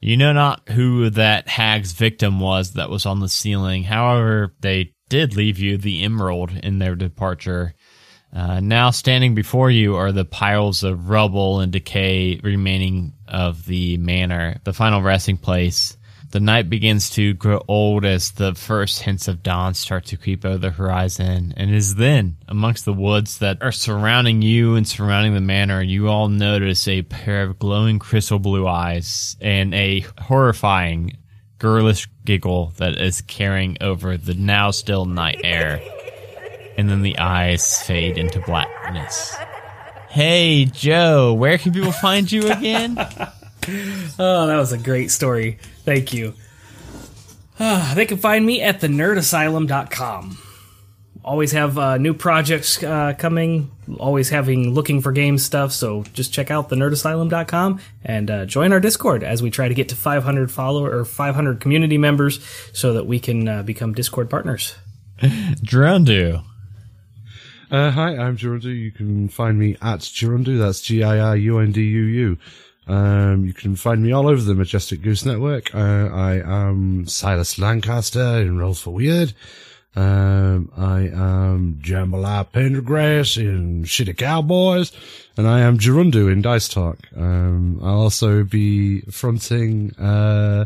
[0.02, 3.84] You know not who that hag's victim was that was on the ceiling.
[3.84, 7.74] However, they did leave you the emerald in their departure.
[8.34, 13.96] Uh, now standing before you are the piles of rubble and decay remaining of the
[13.96, 15.97] manor, the final resting place.
[16.32, 20.44] The night begins to grow old as the first hints of dawn start to creep
[20.44, 24.88] over the horizon, and it is then, amongst the woods that are surrounding you and
[24.88, 30.06] surrounding the manor, you all notice a pair of glowing crystal blue eyes and a
[30.20, 31.18] horrifying,
[31.60, 35.82] girlish giggle that is carrying over the now still night air
[36.78, 39.36] and then the eyes fade into blackness.
[40.10, 42.98] Hey, Joe, where can people find you again?
[44.20, 45.60] Oh, that was a great story.
[45.84, 46.34] Thank you.
[47.60, 50.38] Ah, they can find me at thenerdasylum.com.
[51.24, 56.32] Always have uh, new projects uh, coming, always having looking for game stuff, so just
[56.32, 60.50] check out thenerdasylum.com and uh, join our Discord as we try to get to 500
[60.50, 62.40] follower or 500 community members
[62.72, 64.76] so that we can uh, become Discord partners.
[65.20, 66.44] Drundu.
[67.70, 68.74] Uh, hi, I'm Girundu.
[68.74, 70.58] You can find me at Girundu.
[70.58, 72.38] That's G I R U N D U U.
[72.88, 75.76] Um, you can find me all over the Majestic Goose Network.
[75.76, 79.34] Uh, I am Silas Lancaster in Rolls for Weird.
[79.96, 84.92] Um, I am Jambalaya Pendergrass in Shitty Cowboys,
[85.36, 87.00] and I am Girundu in Dice Talk.
[87.16, 90.66] Um, I'll also be fronting, uh,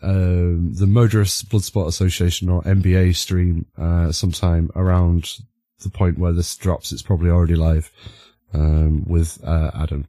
[0.00, 5.38] um, the Modrus Bloodsport Association or MBA stream, uh, sometime around
[5.80, 6.92] the point where this drops.
[6.92, 7.90] It's probably already live,
[8.54, 10.06] um, with, uh, Adam.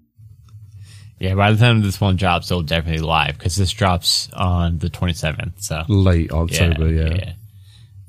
[1.20, 4.89] Yeah, by the time this one drops, it'll definitely live because this drops on the
[4.89, 5.63] 27th.
[5.63, 7.34] So Late October, yeah.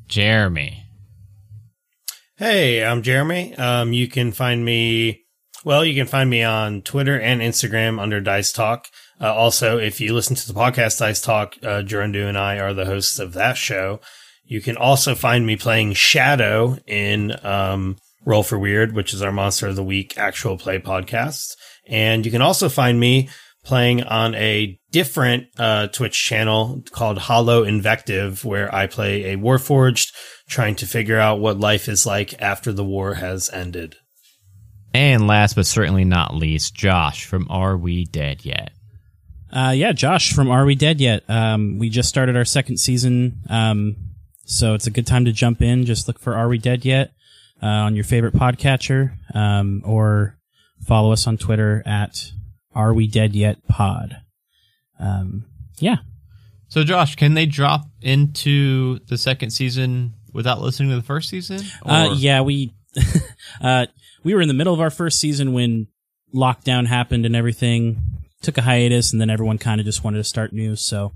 [0.09, 0.85] Jeremy.
[2.37, 3.57] Hey, I'm Jeremy.
[3.57, 5.25] Um, you can find me,
[5.65, 8.87] well, you can find me on Twitter and Instagram under Dice Talk.
[9.21, 12.75] Uh, also, if you listen to the podcast Dice Talk, uh, Girundu and I are
[12.75, 14.01] the hosts of that show.
[14.45, 19.33] You can also find me playing Shadow in, um, Roll for Weird, which is our
[19.33, 21.57] Monster of the Week actual play podcast.
[21.89, 23.29] And you can also find me
[23.65, 30.13] playing on a different uh, Twitch channel called Hollow Invective, where I play a Warforged,
[30.49, 33.97] trying to figure out what life is like after the war has ended.
[34.95, 38.73] And last but certainly not least, Josh from Are We Dead Yet?
[39.53, 41.29] Uh, yeah, Josh from Are We Dead Yet?
[41.29, 43.97] Um, we just started our second season, um,
[44.45, 45.85] so it's a good time to jump in.
[45.85, 47.13] Just look for Are We Dead Yet
[47.63, 50.38] uh, on your favorite podcatcher, um, or
[50.85, 52.33] follow us on Twitter at
[52.75, 54.17] Are We Dead Yet Pod.
[55.01, 55.45] Um,
[55.79, 55.99] yeah,
[56.69, 61.61] So, Josh, can they drop into the second season without listening to the first season?
[61.85, 62.75] Uh, yeah, we
[63.61, 63.87] uh,
[64.25, 65.87] we were in the middle of our first season when
[66.35, 68.03] lockdown happened and everything.
[68.43, 70.75] Took a hiatus, and then everyone kind of just wanted to start new.
[70.77, 71.13] So,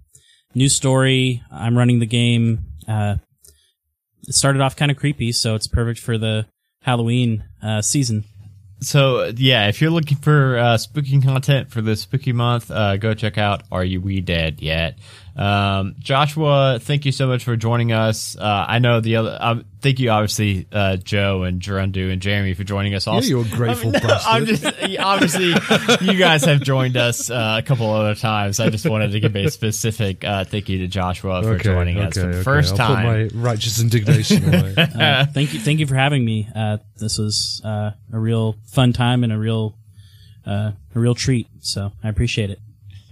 [0.54, 1.42] new story.
[1.50, 2.64] I'm running the game.
[2.86, 3.16] Uh,
[4.26, 6.46] it started off kind of creepy, so it's perfect for the
[6.82, 8.24] Halloween uh, season.
[8.83, 13.14] So yeah, if you're looking for uh, spooky content for the spooky month, uh, go
[13.14, 14.99] check out Are You We Dead Yet?
[15.37, 18.37] Um, Joshua, thank you so much for joining us.
[18.37, 19.37] Uh, I know the other.
[19.41, 23.07] Um, thank you, obviously, uh, Joe and Girundu and Jeremy for joining us.
[23.07, 25.55] Also, you're a grateful I mean, no, I'm just obviously
[26.01, 28.61] you guys have joined us uh, a couple other times.
[28.61, 32.14] I just wanted to give a specific uh, thank you to Joshua for joining us
[32.14, 33.28] for the 1st I'll time.
[33.28, 34.74] Put my righteous indignation away.
[34.76, 36.49] Uh, thank you, thank you for having me.
[36.55, 39.76] Uh, this was uh, a real fun time and a real
[40.47, 41.49] uh, a real treat.
[41.61, 42.59] So I appreciate it.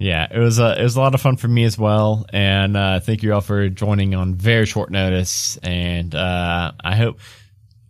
[0.00, 2.74] Yeah, it was a it was a lot of fun for me as well, and
[2.74, 5.58] uh, thank you all for joining on very short notice.
[5.58, 7.20] And uh, I hope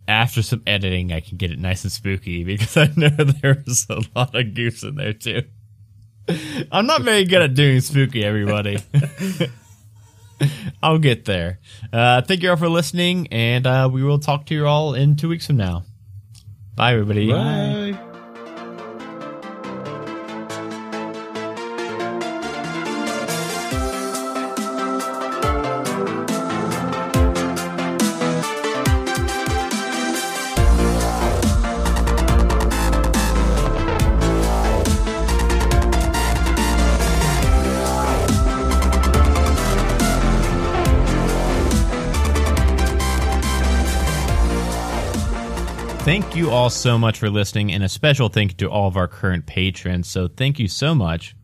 [0.09, 3.09] after some editing, I can get it nice and spooky because I know
[3.41, 5.43] there was a lot of goose in there too.
[6.69, 8.77] I'm not very good at doing spooky, everybody.
[10.83, 11.59] I'll get there.
[11.93, 15.15] Uh, thank you all for listening, and uh, we will talk to you all in
[15.15, 15.83] two weeks from now.
[16.75, 17.31] Bye, everybody.
[17.31, 18.10] Bye.
[46.61, 49.47] All so much for listening, and a special thank you to all of our current
[49.47, 50.07] patrons.
[50.07, 51.35] So thank you so much.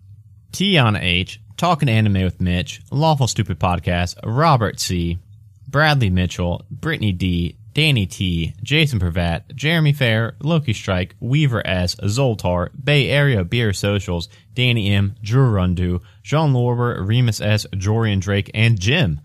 [0.51, 5.17] Tiana H, Talking Anime with Mitch, Lawful Stupid Podcast, Robert C,
[5.67, 12.69] Bradley Mitchell, Brittany D, Danny T, Jason Pravat, Jeremy Fair, Loki Strike, Weaver S, Zoltar,
[12.83, 18.79] Bay Area Beer Socials, Danny M, Drew Rundu, Jean Lorber, Remus S, Jorian Drake, and
[18.79, 19.19] Jim,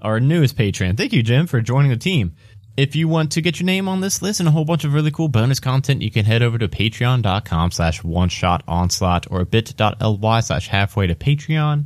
[0.00, 0.94] our newest patron.
[0.94, 2.36] Thank you, Jim, for joining the team.
[2.74, 4.94] If you want to get your name on this list and a whole bunch of
[4.94, 9.44] really cool bonus content, you can head over to patreon.com slash one shot onslaught or
[9.44, 11.84] bit.ly slash halfway to Patreon.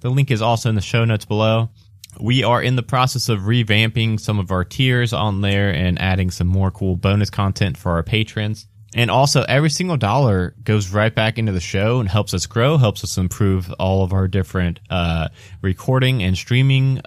[0.00, 1.70] The link is also in the show notes below.
[2.20, 6.32] We are in the process of revamping some of our tiers on there and adding
[6.32, 8.66] some more cool bonus content for our patrons.
[8.96, 12.76] And also, every single dollar goes right back into the show and helps us grow,
[12.76, 15.28] helps us improve all of our different uh,
[15.62, 17.00] recording and streaming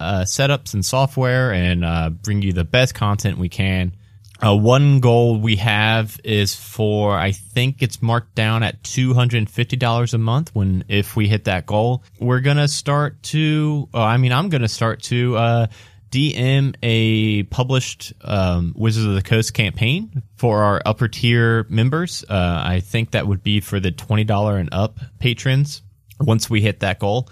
[0.00, 3.92] uh, setups and software and uh, bring you the best content we can.
[4.40, 9.38] Uh, one goal we have is for I think it's marked down at two hundred
[9.38, 10.54] and fifty dollars a month.
[10.54, 13.88] When if we hit that goal, we're gonna start to.
[13.92, 15.66] Oh, I mean, I'm gonna start to uh,
[16.12, 22.24] DM a published um, Wizards of the Coast campaign for our upper tier members.
[22.28, 25.82] Uh, I think that would be for the twenty dollar and up patrons.
[26.20, 27.28] Once we hit that goal,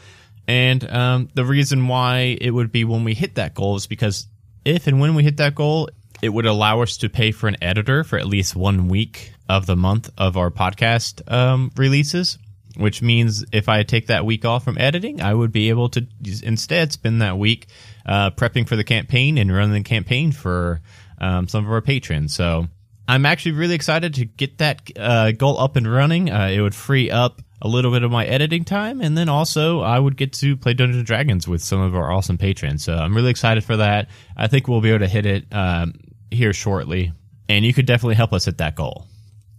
[0.48, 4.28] and um, the reason why it would be when we hit that goal is because
[4.64, 5.88] if and when we hit that goal,
[6.22, 9.66] it would allow us to pay for an editor for at least one week of
[9.66, 12.38] the month of our podcast um, releases.
[12.76, 16.06] Which means if I take that week off from editing, I would be able to
[16.42, 17.68] instead spend that week
[18.04, 20.82] uh, prepping for the campaign and running the campaign for
[21.18, 22.34] um, some of our patrons.
[22.34, 22.66] So
[23.08, 26.30] I'm actually really excited to get that uh, goal up and running.
[26.30, 29.80] Uh, it would free up a little bit of my editing time, and then also
[29.80, 32.84] I would get to play Dungeons and Dragons with some of our awesome patrons.
[32.84, 34.08] So I'm really excited for that.
[34.36, 35.94] I think we'll be able to hit it um,
[36.30, 37.12] here shortly,
[37.48, 39.06] and you could definitely help us hit that goal.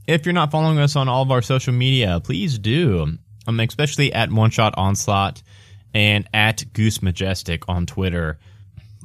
[0.07, 3.18] If you're not following us on all of our social media, please do.
[3.45, 5.41] I'm especially at One Shot Onslaught
[5.94, 8.40] and at Goose Majestic on Twitter.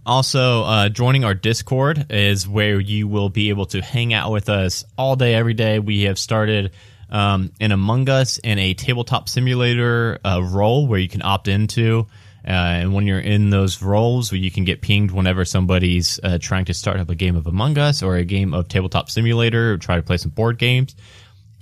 [0.04, 4.48] Also, uh, joining our Discord is where you will be able to hang out with
[4.48, 5.78] us all day, every day.
[5.78, 6.72] We have started
[7.12, 12.08] um, an Among Us and a tabletop simulator uh, role where you can opt into.
[12.44, 16.38] Uh, and when you're in those roles, where you can get pinged whenever somebody's uh,
[16.40, 19.74] trying to start up a game of Among Us or a game of tabletop simulator
[19.74, 20.96] or try to play some board games.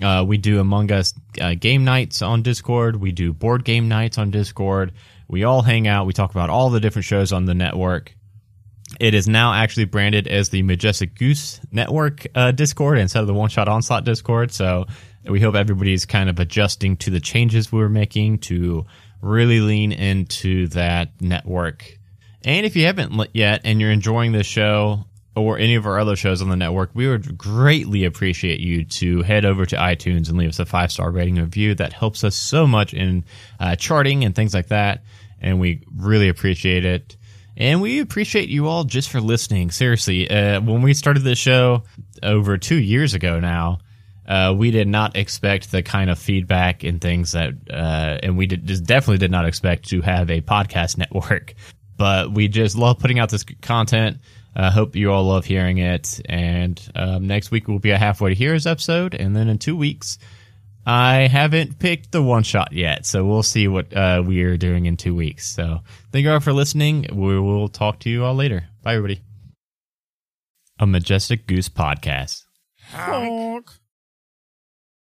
[0.01, 2.97] Uh, we do Among Us uh, game nights on Discord.
[2.97, 4.93] We do board game nights on Discord.
[5.29, 6.07] We all hang out.
[6.07, 8.15] We talk about all the different shows on the network.
[8.99, 13.35] It is now actually branded as the Majestic Goose Network uh, Discord instead of the
[13.35, 14.51] One Shot Onslaught Discord.
[14.53, 14.87] So
[15.25, 18.87] we hope everybody's kind of adjusting to the changes we're making to
[19.21, 21.99] really lean into that network.
[22.45, 25.05] And if you haven't yet and you're enjoying this show
[25.37, 29.23] or any of our other shows on the network, we would greatly appreciate you to
[29.23, 31.75] head over to iTunes and leave us a five star rating review.
[31.75, 33.25] That helps us so much in
[33.59, 35.05] uh, charting and things like that.
[35.41, 37.17] And we really appreciate it.
[37.57, 39.71] And we appreciate you all just for listening.
[39.71, 41.83] Seriously, uh, when we started this show
[42.23, 43.81] over two years ago now,
[44.31, 48.47] uh, we did not expect the kind of feedback and things that, uh, and we
[48.47, 51.55] did, just definitely did not expect to have a podcast network.
[51.97, 54.19] But we just love putting out this content.
[54.55, 56.21] I uh, hope you all love hearing it.
[56.29, 59.77] And um, next week will be a halfway to heroes episode, and then in two
[59.77, 60.19] weeks
[60.87, 64.87] I haven't picked the one shot yet, so we'll see what uh, we are doing
[64.87, 65.47] in two weeks.
[65.47, 65.81] So
[66.11, 67.07] thank you all for listening.
[67.13, 68.65] We will talk to you all later.
[68.83, 69.23] Bye, everybody.
[70.79, 72.45] A Majestic Goose Podcast.
[72.93, 73.71] Honk.